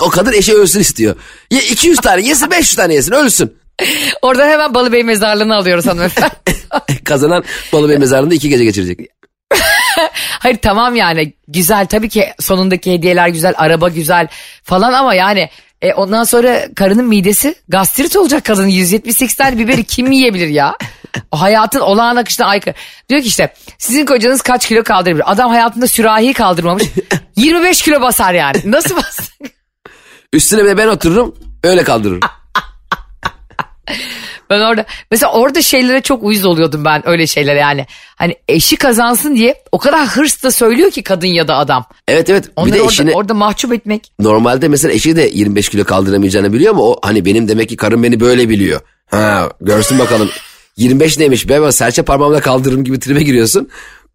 O 0.00 0.08
kadın 0.08 0.32
eşi 0.32 0.54
ölsün 0.54 0.80
istiyor. 0.80 1.16
Ye 1.50 1.62
200 1.62 1.98
tane 2.00 2.22
yesin 2.22 2.50
500 2.50 2.74
tane 2.74 2.94
yesin 2.94 3.12
ölsün. 3.12 3.56
Oradan 4.22 4.48
hemen 4.48 4.74
Balıbey 4.74 5.02
mezarlığını 5.02 5.56
alıyoruz 5.56 5.86
hanımefendi. 5.86 6.34
Kazanan 7.04 7.44
Balıbey 7.72 7.98
mezarında 7.98 8.34
iki 8.34 8.48
gece 8.48 8.64
geçirecek. 8.64 9.00
Hayır 10.38 10.58
tamam 10.62 10.96
yani 10.96 11.32
güzel 11.48 11.86
tabii 11.86 12.08
ki 12.08 12.32
sonundaki 12.40 12.92
hediyeler 12.92 13.28
güzel 13.28 13.54
araba 13.56 13.88
güzel 13.88 14.28
falan 14.62 14.92
ama 14.92 15.14
yani 15.14 15.50
e, 15.82 15.94
ondan 15.94 16.24
sonra 16.24 16.68
karının 16.74 17.04
midesi 17.04 17.54
gastrit 17.68 18.16
olacak 18.16 18.44
kadının 18.44 18.66
178 18.66 19.34
tane 19.34 19.58
biberi 19.58 19.84
kim 19.84 20.12
yiyebilir 20.12 20.48
ya? 20.48 20.76
O 21.32 21.40
hayatın 21.40 21.80
olağan 21.80 22.16
akışına 22.16 22.46
aykırı. 22.46 22.74
Diyor 23.08 23.22
ki 23.22 23.28
işte 23.28 23.54
sizin 23.78 24.06
kocanız 24.06 24.42
kaç 24.42 24.66
kilo 24.68 24.82
kaldırabilir? 24.84 25.32
Adam 25.32 25.50
hayatında 25.50 25.86
sürahi 25.86 26.32
kaldırmamış. 26.32 26.84
25 27.36 27.82
kilo 27.82 28.00
basar 28.00 28.34
yani. 28.34 28.56
Nasıl 28.64 28.96
basar? 28.96 29.26
Üstüne 30.32 30.64
bir 30.64 30.68
de 30.68 30.76
ben 30.78 30.88
otururum 30.88 31.34
öyle 31.64 31.84
kaldırırım. 31.84 32.20
Ben 34.50 34.60
orada 34.60 34.84
mesela 35.10 35.32
orada 35.32 35.62
şeylere 35.62 36.00
çok 36.00 36.22
uyuz 36.22 36.44
oluyordum 36.44 36.84
ben 36.84 37.08
öyle 37.08 37.26
şeylere 37.26 37.58
yani. 37.58 37.86
Hani 38.16 38.36
eşi 38.48 38.76
kazansın 38.76 39.34
diye 39.34 39.62
o 39.72 39.78
kadar 39.78 40.06
hırsla 40.06 40.50
söylüyor 40.50 40.90
ki 40.90 41.02
kadın 41.02 41.26
ya 41.26 41.48
da 41.48 41.56
adam. 41.56 41.84
Evet 42.08 42.30
evet 42.30 42.44
bir 42.46 42.52
Onları 42.56 42.74
de 42.74 42.80
orada, 42.80 42.92
eşini 42.92 43.12
orada 43.12 43.34
mahcup 43.34 43.72
etmek. 43.72 44.12
normalde 44.18 44.68
mesela 44.68 44.94
eşi 44.94 45.16
de 45.16 45.30
25 45.32 45.68
kilo 45.68 45.84
kaldıramayacağını 45.84 46.52
biliyor 46.52 46.74
ama 46.74 46.82
o 46.82 46.98
hani 47.02 47.24
benim 47.24 47.48
demek 47.48 47.68
ki 47.68 47.76
karım 47.76 48.02
beni 48.02 48.20
böyle 48.20 48.48
biliyor. 48.48 48.80
Ha 49.10 49.48
görsün 49.60 49.98
bakalım 49.98 50.30
25 50.76 51.18
neymiş 51.18 51.48
ben 51.48 51.70
serçe 51.70 52.02
parmağımla 52.02 52.40
kaldırırım 52.40 52.84
gibi 52.84 53.00
tribe 53.00 53.22
giriyorsun. 53.22 53.68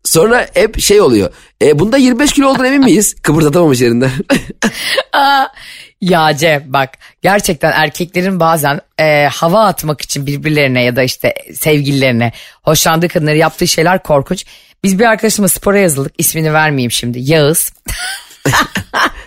Sonra 0.03 0.47
hep 0.53 0.79
şey 0.79 1.01
oluyor. 1.01 1.29
E 1.61 1.79
bunda 1.79 1.97
25 1.97 2.33
kilo 2.33 2.47
olduğunu 2.47 2.67
emin 2.67 2.83
miyiz? 2.83 3.15
Kıpırdatamamış 3.21 3.81
yerinden. 3.81 4.11
Ya 6.01 6.37
Cem 6.37 6.63
bak 6.65 6.89
gerçekten 7.21 7.71
erkeklerin 7.71 8.39
bazen 8.39 8.81
e, 8.99 9.25
hava 9.25 9.65
atmak 9.65 10.01
için 10.01 10.25
birbirlerine 10.27 10.83
ya 10.83 10.95
da 10.95 11.03
işte 11.03 11.33
sevgililerine 11.53 12.31
hoşlandığı 12.63 13.07
kadınları 13.07 13.37
yaptığı 13.37 13.67
şeyler 13.67 14.03
korkunç. 14.03 14.45
Biz 14.83 14.99
bir 14.99 15.05
arkadaşımla 15.05 15.47
spora 15.47 15.79
yazıldık 15.79 16.13
ismini 16.17 16.53
vermeyeyim 16.53 16.91
şimdi 16.91 17.19
Yağız. 17.19 17.73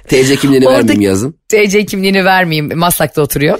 TC 0.08 0.36
kimliğini 0.36 0.66
Orada- 0.68 0.78
vermeyeyim 0.78 1.02
yazın. 1.02 1.34
TC 1.48 1.86
kimliğini 1.86 2.24
vermeyeyim 2.24 2.78
Maslak'ta 2.78 3.22
oturuyor. 3.22 3.58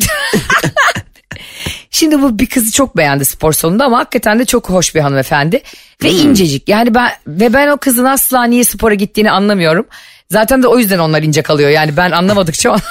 Şimdi 2.01 2.23
bu 2.23 2.39
bir 2.39 2.47
kızı 2.47 2.73
çok 2.73 2.97
beğendi 2.97 3.25
spor 3.25 3.53
salonunda 3.53 3.85
ama 3.85 3.99
hakikaten 3.99 4.39
de 4.39 4.45
çok 4.45 4.71
hoş 4.71 4.95
bir 4.95 5.01
hanımefendi. 5.01 5.63
Ve 6.03 6.11
incecik 6.11 6.69
yani 6.69 6.95
ben 6.95 7.11
ve 7.27 7.53
ben 7.53 7.69
o 7.69 7.77
kızın 7.77 8.05
asla 8.05 8.45
niye 8.45 8.65
spora 8.65 8.95
gittiğini 8.95 9.31
anlamıyorum. 9.31 9.87
Zaten 10.31 10.63
de 10.63 10.67
o 10.67 10.79
yüzden 10.79 10.99
onlar 10.99 11.23
ince 11.23 11.43
kalıyor 11.43 11.71
yani 11.71 11.97
ben 11.97 12.11
anlamadıkça 12.11 12.77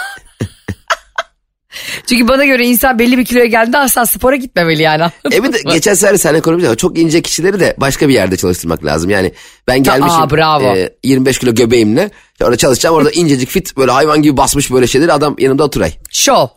Çünkü 2.07 2.27
bana 2.27 2.45
göre 2.45 2.65
insan 2.65 2.99
belli 2.99 3.17
bir 3.17 3.25
kiloya 3.25 3.45
geldiğinde 3.45 3.77
asla 3.77 4.05
spora 4.05 4.35
gitmemeli 4.35 4.81
yani. 4.81 5.03
E 5.33 5.43
bir 5.43 5.53
de 5.53 5.57
geçen 5.73 5.93
sefer 5.93 6.15
seninle 6.15 6.41
konuşmuştuk. 6.41 6.79
Çok 6.79 6.97
ince 6.97 7.21
kişileri 7.21 7.59
de 7.59 7.75
başka 7.77 8.07
bir 8.07 8.13
yerde 8.13 8.37
çalıştırmak 8.37 8.85
lazım. 8.85 9.09
Yani 9.09 9.33
ben 9.67 9.83
gelmişim 9.83 10.21
Aa, 10.21 10.31
bravo. 10.31 10.75
e, 10.75 10.89
25 11.03 11.39
kilo 11.39 11.55
göbeğimle. 11.55 12.11
Orada 12.43 12.57
çalışacağım. 12.57 12.95
Orada 12.95 13.11
incecik 13.11 13.49
fit 13.49 13.77
böyle 13.77 13.91
hayvan 13.91 14.21
gibi 14.21 14.37
basmış 14.37 14.71
böyle 14.71 14.87
şeyleri 14.87 15.13
adam 15.13 15.35
yanımda 15.39 15.63
oturay. 15.63 15.93
Şov. 16.11 16.47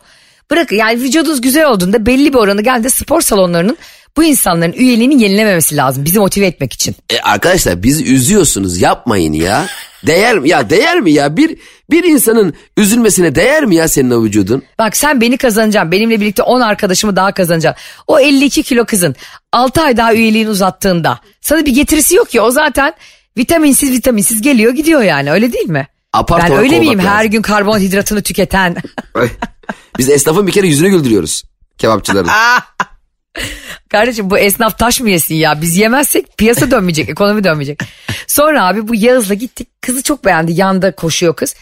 Bırakın 0.51 0.75
yani 0.75 1.01
vücudunuz 1.01 1.41
güzel 1.41 1.65
olduğunda 1.65 2.05
belli 2.05 2.33
bir 2.33 2.37
oranı 2.37 2.61
geldi 2.61 2.89
spor 2.89 3.21
salonlarının 3.21 3.77
bu 4.17 4.23
insanların 4.23 4.73
üyeliğini 4.73 5.23
yenilememesi 5.23 5.77
lazım 5.77 6.05
bizi 6.05 6.19
motive 6.19 6.45
etmek 6.47 6.73
için. 6.73 6.95
E 7.09 7.19
arkadaşlar 7.19 7.83
bizi 7.83 8.13
üzüyorsunuz 8.13 8.81
yapmayın 8.81 9.33
ya. 9.33 9.67
Değer 10.07 10.39
mi 10.39 10.49
ya 10.49 10.69
değer 10.69 10.99
mi 10.99 11.11
ya 11.11 11.37
bir 11.37 11.57
bir 11.89 12.03
insanın 12.03 12.53
üzülmesine 12.77 13.35
değer 13.35 13.65
mi 13.65 13.75
ya 13.75 13.87
senin 13.87 14.11
o 14.11 14.23
vücudun? 14.23 14.63
Bak 14.79 14.97
sen 14.97 15.21
beni 15.21 15.37
kazanacaksın 15.37 15.91
benimle 15.91 16.21
birlikte 16.21 16.43
10 16.43 16.61
arkadaşımı 16.61 17.15
daha 17.15 17.31
kazanacaksın. 17.31 17.83
O 18.07 18.19
52 18.19 18.63
kilo 18.63 18.85
kızın 18.85 19.15
6 19.51 19.81
ay 19.81 19.97
daha 19.97 20.13
üyeliğini 20.13 20.49
uzattığında 20.49 21.19
sana 21.41 21.65
bir 21.65 21.73
getirisi 21.73 22.15
yok 22.15 22.33
ya 22.33 22.43
o 22.43 22.51
zaten 22.51 22.93
vitaminsiz 23.37 23.91
vitaminsiz 23.91 24.41
geliyor 24.41 24.73
gidiyor 24.73 25.01
yani 25.01 25.31
öyle 25.31 25.53
değil 25.53 25.69
mi? 25.69 25.87
Apar 26.13 26.43
ben 26.43 26.57
öyle 26.57 26.79
miyim 26.79 26.99
her 26.99 27.17
lazım. 27.17 27.31
gün 27.31 27.41
karbonhidratını 27.41 28.21
tüketen? 28.21 28.75
Biz 29.97 30.09
esnafın 30.09 30.47
bir 30.47 30.51
kere 30.51 30.67
yüzünü 30.67 30.89
güldürüyoruz 30.89 31.43
kebapçıların. 31.77 32.29
Kardeşim 33.89 34.29
bu 34.29 34.37
esnaf 34.37 34.79
taş 34.79 34.99
mı 34.99 35.09
yesin 35.09 35.35
ya? 35.35 35.61
Biz 35.61 35.77
yemezsek 35.77 36.37
piyasa 36.37 36.71
dönmeyecek, 36.71 37.09
ekonomi 37.09 37.43
dönmeyecek. 37.43 37.79
Sonra 38.27 38.67
abi 38.67 38.87
bu 38.87 38.95
Yağız'la 38.95 39.33
gittik. 39.33 39.81
Kızı 39.81 40.03
çok 40.03 40.25
beğendi. 40.25 40.51
Yanda 40.53 40.95
koşuyor 40.95 41.35
kız. 41.35 41.55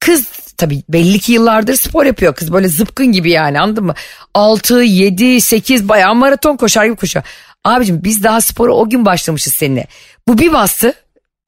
Kız 0.00 0.26
tabii 0.56 0.82
belli 0.88 1.18
ki 1.18 1.32
yıllardır 1.32 1.74
spor 1.74 2.04
yapıyor. 2.04 2.34
Kız 2.34 2.52
böyle 2.52 2.68
zıpkın 2.68 3.12
gibi 3.12 3.30
yani 3.30 3.60
anladın 3.60 3.84
mı? 3.84 3.94
6, 4.34 4.82
7, 4.82 5.40
8 5.40 5.88
bayağı 5.88 6.14
maraton 6.14 6.56
koşar 6.56 6.84
gibi 6.84 6.96
koşuyor. 6.96 7.24
Abicim 7.64 8.04
biz 8.04 8.22
daha 8.22 8.40
spora 8.40 8.72
o 8.72 8.88
gün 8.90 9.04
başlamışız 9.04 9.54
seninle. 9.54 9.86
Bu 10.28 10.38
bir 10.38 10.52
bastı. 10.52 10.94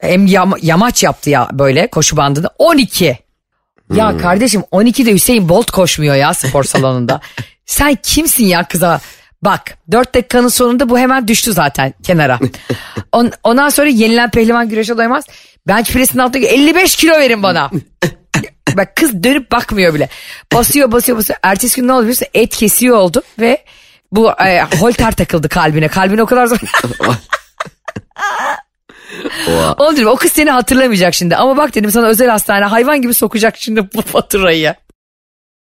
Hem 0.01 0.27
yama- 0.27 0.59
yamaç 0.63 1.03
yaptı 1.03 1.31
ya 1.31 1.49
böyle 1.53 1.87
koşu 1.87 2.17
bandında. 2.17 2.51
12. 2.59 3.19
Ya 3.95 4.19
kardeşim 4.19 4.61
12'de 4.73 5.15
Hüseyin 5.15 5.49
Bolt 5.49 5.71
koşmuyor 5.71 6.15
ya 6.15 6.35
spor 6.35 6.65
salonunda. 6.65 7.21
Sen 7.67 7.99
kimsin 8.03 8.45
ya 8.45 8.65
kıza? 8.69 9.01
Bak 9.43 9.79
4 9.93 10.15
dakikanın 10.15 10.49
sonunda 10.49 10.89
bu 10.89 10.99
hemen 10.99 11.29
düştü 11.29 11.53
zaten 11.53 11.95
kenara. 12.03 12.39
On, 13.13 13.31
ondan 13.45 13.69
sonra 13.69 13.89
yenilen 13.89 14.31
pehlivan 14.31 14.69
güreşe 14.69 14.99
doymaz. 14.99 15.25
Bench 15.69 15.93
press'in 15.93 16.19
altındaki 16.19 16.47
55 16.47 16.97
kilo 16.97 17.13
verin 17.13 17.43
bana. 17.43 17.71
Bak 18.77 18.97
kız 18.97 19.25
dönüp 19.25 19.53
bakmıyor 19.53 19.95
bile. 19.95 20.09
Basıyor 20.55 20.93
basıyor 20.93 21.19
basıyor. 21.19 21.39
Ertesi 21.43 21.81
gün 21.81 21.89
ne 21.89 21.93
oldu 21.93 22.03
biliyorsun? 22.03 22.27
Et 22.35 22.57
kesiyor 22.57 22.97
oldu 22.97 23.23
ve 23.39 23.65
bu 24.13 24.31
e, 24.31 24.63
holter 24.63 25.13
takıldı 25.13 25.49
kalbine. 25.49 25.89
Kalbine 25.89 26.23
o 26.23 26.27
kadar 26.27 26.47
zor. 26.47 26.59
Oha. 29.49 29.73
Onu 29.79 29.97
diyorum 29.97 30.13
o 30.13 30.17
kız 30.17 30.33
seni 30.33 30.51
hatırlamayacak 30.51 31.15
şimdi. 31.15 31.37
Ama 31.37 31.57
bak 31.57 31.75
dedim 31.75 31.91
sana 31.93 32.07
özel 32.07 32.29
hastane 32.29 32.65
hayvan 32.65 33.03
gibi 33.03 33.15
sokacak 33.15 33.57
şimdi 33.59 33.89
bu 33.95 34.03
faturayı. 34.03 34.75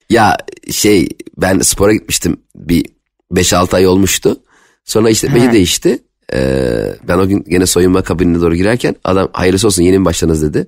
Ya 0.09 0.37
şey 0.71 1.09
ben 1.37 1.59
spora 1.59 1.93
gitmiştim 1.93 2.37
bir 2.55 2.85
5-6 3.31 3.75
ay 3.75 3.87
olmuştu. 3.87 4.39
Sonra 4.85 5.09
işte 5.09 5.35
beni 5.35 5.51
değişti. 5.51 5.99
Ee, 6.33 6.95
ben 7.07 7.17
o 7.17 7.27
gün 7.27 7.45
gene 7.47 7.65
soyunma 7.65 8.01
kabinine 8.01 8.41
doğru 8.41 8.55
girerken 8.55 8.95
adam 9.03 9.29
hayırlısı 9.33 9.67
olsun 9.67 9.83
yeni 9.83 9.99
mi 9.99 10.05
başladınız 10.05 10.43
dedi. 10.43 10.67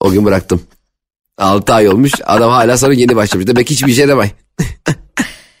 O 0.00 0.10
gün 0.10 0.24
bıraktım. 0.24 0.62
6 1.38 1.74
ay 1.74 1.88
olmuş 1.88 2.12
adam 2.24 2.50
hala 2.50 2.78
sonra 2.78 2.92
yeni 2.92 3.16
başlamış. 3.16 3.46
Demek 3.46 3.70
hiçbir 3.70 3.92
şey 3.92 4.08
demay. 4.08 4.30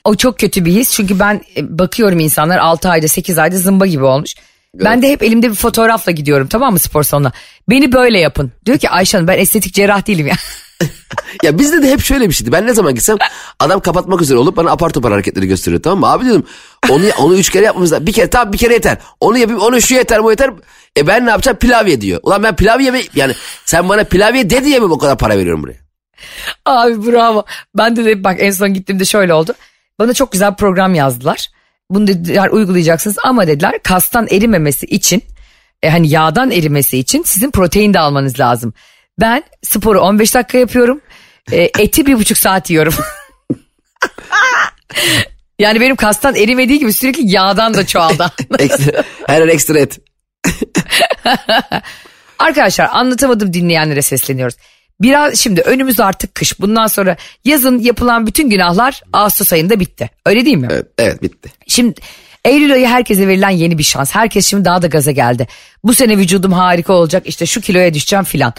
O 0.04 0.14
çok 0.14 0.38
kötü 0.38 0.64
bir 0.64 0.72
his 0.72 0.90
çünkü 0.90 1.18
ben 1.18 1.40
e, 1.56 1.78
bakıyorum 1.78 2.18
insanlar 2.20 2.58
6 2.58 2.88
ayda 2.88 3.08
8 3.08 3.38
ayda 3.38 3.58
zımba 3.58 3.86
gibi 3.86 4.04
olmuş. 4.04 4.34
Ben 4.74 5.02
de 5.02 5.08
hep 5.08 5.22
elimde 5.22 5.50
bir 5.50 5.54
fotoğrafla 5.54 6.12
gidiyorum 6.12 6.46
tamam 6.48 6.72
mı 6.72 6.78
spor 6.78 7.02
salonuna. 7.02 7.32
Beni 7.70 7.92
böyle 7.92 8.18
yapın. 8.18 8.52
Diyor 8.66 8.78
ki 8.78 8.90
Ayşe 8.90 9.16
Hanım 9.16 9.28
ben 9.28 9.38
estetik 9.38 9.74
cerrah 9.74 10.06
değilim 10.06 10.26
ya. 10.26 10.36
Ya 11.42 11.58
bizde 11.58 11.82
de 11.82 11.90
hep 11.90 12.00
şöyle 12.00 12.28
bir 12.28 12.34
şeydi. 12.34 12.52
Ben 12.52 12.66
ne 12.66 12.74
zaman 12.74 12.94
gitsem 12.94 13.16
adam 13.60 13.80
kapatmak 13.80 14.22
üzere 14.22 14.38
olup 14.38 14.56
bana 14.56 14.70
apar 14.70 14.90
topar 14.90 15.12
hareketleri 15.12 15.46
gösteriyor 15.46 15.82
tamam 15.82 16.00
mı? 16.00 16.06
Abi 16.06 16.26
dedim 16.26 16.44
onu 16.90 17.04
onu 17.18 17.34
üç 17.36 17.50
kere 17.50 17.64
yapmamız 17.64 17.92
lazım. 17.92 18.06
Bir 18.06 18.12
kere 18.12 18.30
tamam 18.30 18.52
bir 18.52 18.58
kere 18.58 18.74
yeter. 18.74 18.98
Onu 19.20 19.38
yapayım 19.38 19.60
onu 19.60 19.80
şu 19.80 19.94
yeter 19.94 20.24
bu 20.24 20.30
yeter. 20.30 20.50
E 20.98 21.06
ben 21.06 21.26
ne 21.26 21.30
yapacağım 21.30 21.58
pilav 21.58 21.86
ye 21.86 22.00
diyor. 22.00 22.20
Ulan 22.22 22.42
ben 22.42 22.56
pilav 22.56 22.80
yeme 22.80 23.02
yani 23.14 23.34
sen 23.64 23.88
bana 23.88 24.04
pilav 24.04 24.34
ye 24.34 24.50
de 24.50 24.64
diye 24.64 24.80
mi 24.80 24.90
bu 24.90 24.98
kadar 24.98 25.18
para 25.18 25.38
veriyorum 25.38 25.62
buraya? 25.62 25.78
Abi 26.64 27.06
bravo. 27.06 27.44
Ben 27.74 27.96
de, 27.96 28.04
de 28.04 28.24
bak 28.24 28.36
en 28.38 28.50
son 28.50 28.74
gittiğimde 28.74 29.04
şöyle 29.04 29.34
oldu. 29.34 29.54
Bana 29.98 30.14
çok 30.14 30.32
güzel 30.32 30.54
program 30.54 30.94
yazdılar. 30.94 31.48
Bunu 31.94 32.06
dediler 32.06 32.48
uygulayacaksınız 32.48 33.16
ama 33.24 33.46
dediler 33.46 33.82
kastan 33.82 34.28
erimemesi 34.30 34.86
için 34.86 35.22
e, 35.82 35.90
hani 35.90 36.08
yağdan 36.08 36.50
erimesi 36.50 36.98
için 36.98 37.22
sizin 37.22 37.50
protein 37.50 37.94
de 37.94 37.98
almanız 37.98 38.40
lazım. 38.40 38.74
Ben 39.20 39.44
sporu 39.62 40.00
15 40.00 40.34
dakika 40.34 40.58
yapıyorum. 40.58 41.00
E, 41.52 41.70
eti 41.78 42.06
bir 42.06 42.14
buçuk 42.14 42.38
saat 42.38 42.70
yiyorum. 42.70 42.94
yani 45.58 45.80
benim 45.80 45.96
kastan 45.96 46.36
erimediği 46.36 46.78
gibi 46.78 46.92
sürekli 46.92 47.30
yağdan 47.30 47.74
da 47.74 47.86
çoğaldı. 47.86 48.32
Her 49.26 49.40
an 49.40 49.48
ekstra 49.48 49.78
et. 49.78 49.98
Arkadaşlar 52.38 52.88
anlatamadım 52.92 53.52
dinleyenlere 53.52 54.02
sesleniyoruz. 54.02 54.56
Biraz 55.00 55.38
şimdi 55.38 55.60
önümüz 55.60 56.00
artık 56.00 56.34
kış. 56.34 56.60
Bundan 56.60 56.86
sonra 56.86 57.16
yazın 57.44 57.78
yapılan 57.78 58.26
bütün 58.26 58.50
günahlar 58.50 59.02
Ağustos 59.12 59.52
ayında 59.52 59.80
bitti. 59.80 60.10
Öyle 60.26 60.44
değil 60.44 60.56
mi? 60.56 60.68
Evet, 60.70 60.86
evet 60.98 61.22
bitti. 61.22 61.52
Şimdi 61.66 62.00
Eylül 62.44 62.72
ayı 62.72 62.86
herkese 62.86 63.28
verilen 63.28 63.50
yeni 63.50 63.78
bir 63.78 63.82
şans. 63.82 64.14
Herkes 64.14 64.46
şimdi 64.46 64.64
daha 64.64 64.82
da 64.82 64.86
gaza 64.86 65.10
geldi. 65.10 65.46
Bu 65.84 65.94
sene 65.94 66.18
vücudum 66.18 66.52
harika 66.52 66.92
olacak 66.92 67.22
işte 67.26 67.46
şu 67.46 67.60
kiloya 67.60 67.94
düşeceğim 67.94 68.24
filan. 68.24 68.54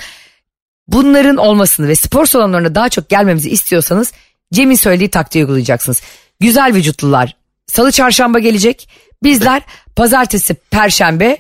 Bunların 0.88 1.38
olmasını 1.38 1.88
ve 1.88 1.96
spor 1.96 2.26
salonlarına 2.26 2.76
daha 2.76 2.90
çok 2.90 3.10
gelmemizi 3.10 3.50
istiyorsanız 3.50 4.14
Cem'in 4.54 4.76
söylediği 4.76 5.10
taktiği 5.10 5.40
uygulayacaksınız. 5.40 6.02
Güzel 6.40 6.74
vücutlular 6.74 7.36
salı 7.68 7.92
çarşamba 7.92 8.40
gelecek. 8.40 8.90
Bizler 9.24 9.62
pazartesi, 9.96 10.54
perşembe, 10.54 11.38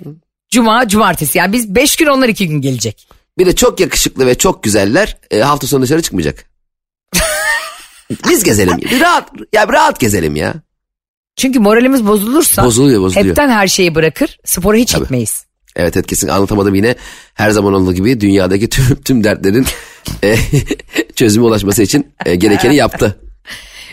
cuma, 0.49 0.87
cumartesi. 0.87 1.37
Yani 1.37 1.53
biz 1.53 1.75
5 1.75 1.95
gün 1.95 2.05
onlar 2.05 2.29
2 2.29 2.47
gün 2.47 2.61
gelecek. 2.61 3.07
Bir 3.37 3.45
de 3.45 3.55
çok 3.55 3.79
yakışıklı 3.79 4.25
ve 4.27 4.35
çok 4.35 4.63
güzeller 4.63 5.17
e, 5.31 5.39
hafta 5.39 5.67
sonu 5.67 5.83
dışarı 5.83 6.01
çıkmayacak. 6.01 6.45
Biz 8.29 8.43
gezelim. 8.43 8.77
Bir 8.77 8.99
rahat, 9.01 9.29
ya 9.53 9.69
bir 9.69 9.73
rahat 9.73 9.99
gezelim 9.99 10.35
ya. 10.35 10.53
Çünkü 11.37 11.59
moralimiz 11.59 12.07
bozulursa 12.07 12.65
Bozuluyor 12.65 13.01
bozuluyor. 13.01 13.25
hepten 13.25 13.49
her 13.49 13.67
şeyi 13.67 13.95
bırakır 13.95 14.37
spora 14.45 14.77
hiç 14.77 14.95
gitmeyiz. 14.95 15.45
Evet 15.75 15.97
evet 15.97 16.07
kesin 16.07 16.27
anlatamadım 16.27 16.75
yine 16.75 16.95
her 17.33 17.51
zaman 17.51 17.73
olduğu 17.73 17.93
gibi 17.93 18.21
dünyadaki 18.21 18.69
tüm, 18.69 19.01
tüm 19.05 19.23
dertlerin 19.23 19.65
e, 20.23 20.37
çözüme 21.15 21.45
ulaşması 21.45 21.83
için 21.83 22.07
e, 22.25 22.35
gerekeni 22.35 22.75
yaptı. 22.75 23.19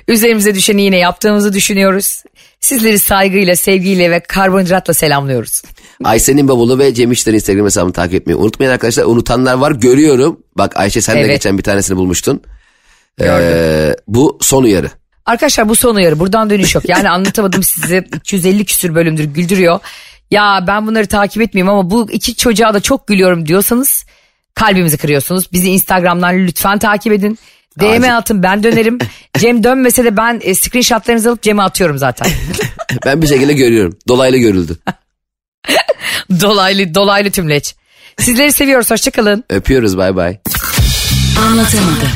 Üzerimize 0.09 0.55
düşeni 0.55 0.83
yine 0.83 0.97
yaptığımızı 0.97 1.53
düşünüyoruz. 1.53 2.23
Sizleri 2.61 2.99
saygıyla, 2.99 3.57
sevgiyle 3.57 4.11
ve 4.11 4.21
karbonhidratla 4.21 4.95
selamlıyoruz. 4.95 5.62
Ayşe'nin 6.05 6.49
bavulu 6.49 6.79
ve 6.79 6.95
Cem 6.95 7.12
İşler'in 7.12 7.37
Instagram 7.37 7.67
hesabını 7.67 7.93
takip 7.93 8.15
etmeyi 8.15 8.37
unutmayın 8.37 8.73
arkadaşlar. 8.73 9.05
Unutanlar 9.05 9.55
var 9.55 9.73
görüyorum. 9.73 10.41
Bak 10.59 10.77
Ayşe 10.77 11.01
sen 11.03 11.17
de 11.17 11.21
Evet. 11.21 11.31
geçen 11.31 11.59
bir 11.59 11.62
tanesini 11.62 11.97
bulmuştun. 11.97 12.43
Ee, 13.21 13.95
bu 14.09 14.38
son 14.41 14.62
uyarı. 14.62 14.91
Arkadaşlar 15.27 15.69
bu 15.69 15.75
son 15.75 15.95
uyarı. 15.95 16.19
Buradan 16.19 16.51
dönüş 16.51 16.75
yok. 16.75 16.88
Yani 16.88 17.11
anlatamadım 17.11 17.62
size 17.62 17.99
250 18.17 18.65
küsür 18.65 18.95
bölümdür 18.95 19.25
güldürüyor. 19.25 19.81
Ya 20.31 20.65
ben 20.67 20.87
bunları 20.87 21.07
takip 21.07 21.43
etmeyeyim 21.43 21.69
ama 21.69 21.91
bu 21.91 22.11
iki 22.11 22.37
çocuğa 22.37 22.75
da 22.75 22.81
çok 22.81 23.07
gülüyorum 23.07 23.47
diyorsanız 23.47 24.05
kalbimizi 24.55 24.97
kırıyorsunuz. 24.97 25.53
Bizi 25.53 25.71
Instagram'dan 25.71 26.47
lütfen 26.47 26.79
takip 26.79 27.12
edin. 27.12 27.38
DM 27.81 28.03
Acil. 28.03 28.17
atın 28.17 28.43
ben 28.43 28.63
dönerim. 28.63 28.99
Cem 29.39 29.65
dönmese 29.65 30.05
de 30.05 30.17
ben 30.17 30.41
e, 30.45 30.55
screenshotlarınızı 30.55 31.29
alıp 31.31 31.43
Cem'e 31.43 31.63
atıyorum 31.63 31.99
zaten. 31.99 32.29
Ben 33.07 33.23
bir 33.23 33.27
şekilde 33.27 33.53
görüyorum. 33.53 33.99
Dolaylı 34.09 34.37
görüldü. 34.37 34.77
dolaylı 36.41 36.95
dolaylı 36.95 37.31
tümleç. 37.31 37.75
Sizleri 38.18 38.53
seviyoruz. 38.53 38.91
Hoşçakalın. 38.91 39.45
Öpüyoruz 39.51 39.97
bay 39.97 40.16
bay. 40.16 40.39
Anlatamadım. 41.41 42.09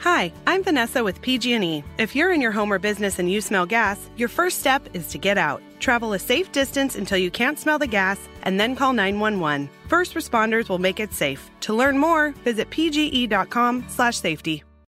Hi, 0.00 0.32
I'm 0.46 0.62
Vanessa 0.64 1.04
with 1.04 1.20
PG&E. 1.20 1.84
If 1.98 2.16
you're 2.16 2.32
in 2.32 2.40
your 2.40 2.52
home 2.52 2.72
or 2.72 2.78
business 2.78 3.18
and 3.18 3.30
you 3.30 3.42
smell 3.42 3.66
gas, 3.66 4.08
your 4.16 4.30
first 4.30 4.58
step 4.58 4.88
is 4.94 5.08
to 5.08 5.18
get 5.18 5.36
out. 5.36 5.60
Travel 5.78 6.14
a 6.14 6.18
safe 6.18 6.50
distance 6.52 6.96
until 6.96 7.18
you 7.18 7.30
can't 7.30 7.58
smell 7.58 7.78
the 7.78 7.86
gas 7.86 8.18
and 8.40 8.58
then 8.58 8.74
call 8.74 8.94
911. 8.94 9.68
First 9.88 10.14
responders 10.14 10.70
will 10.70 10.78
make 10.78 11.00
it 11.00 11.12
safe. 11.12 11.50
To 11.60 11.74
learn 11.74 11.98
more, 11.98 12.30
visit 12.44 12.70
pge.com/safety. 12.70 14.64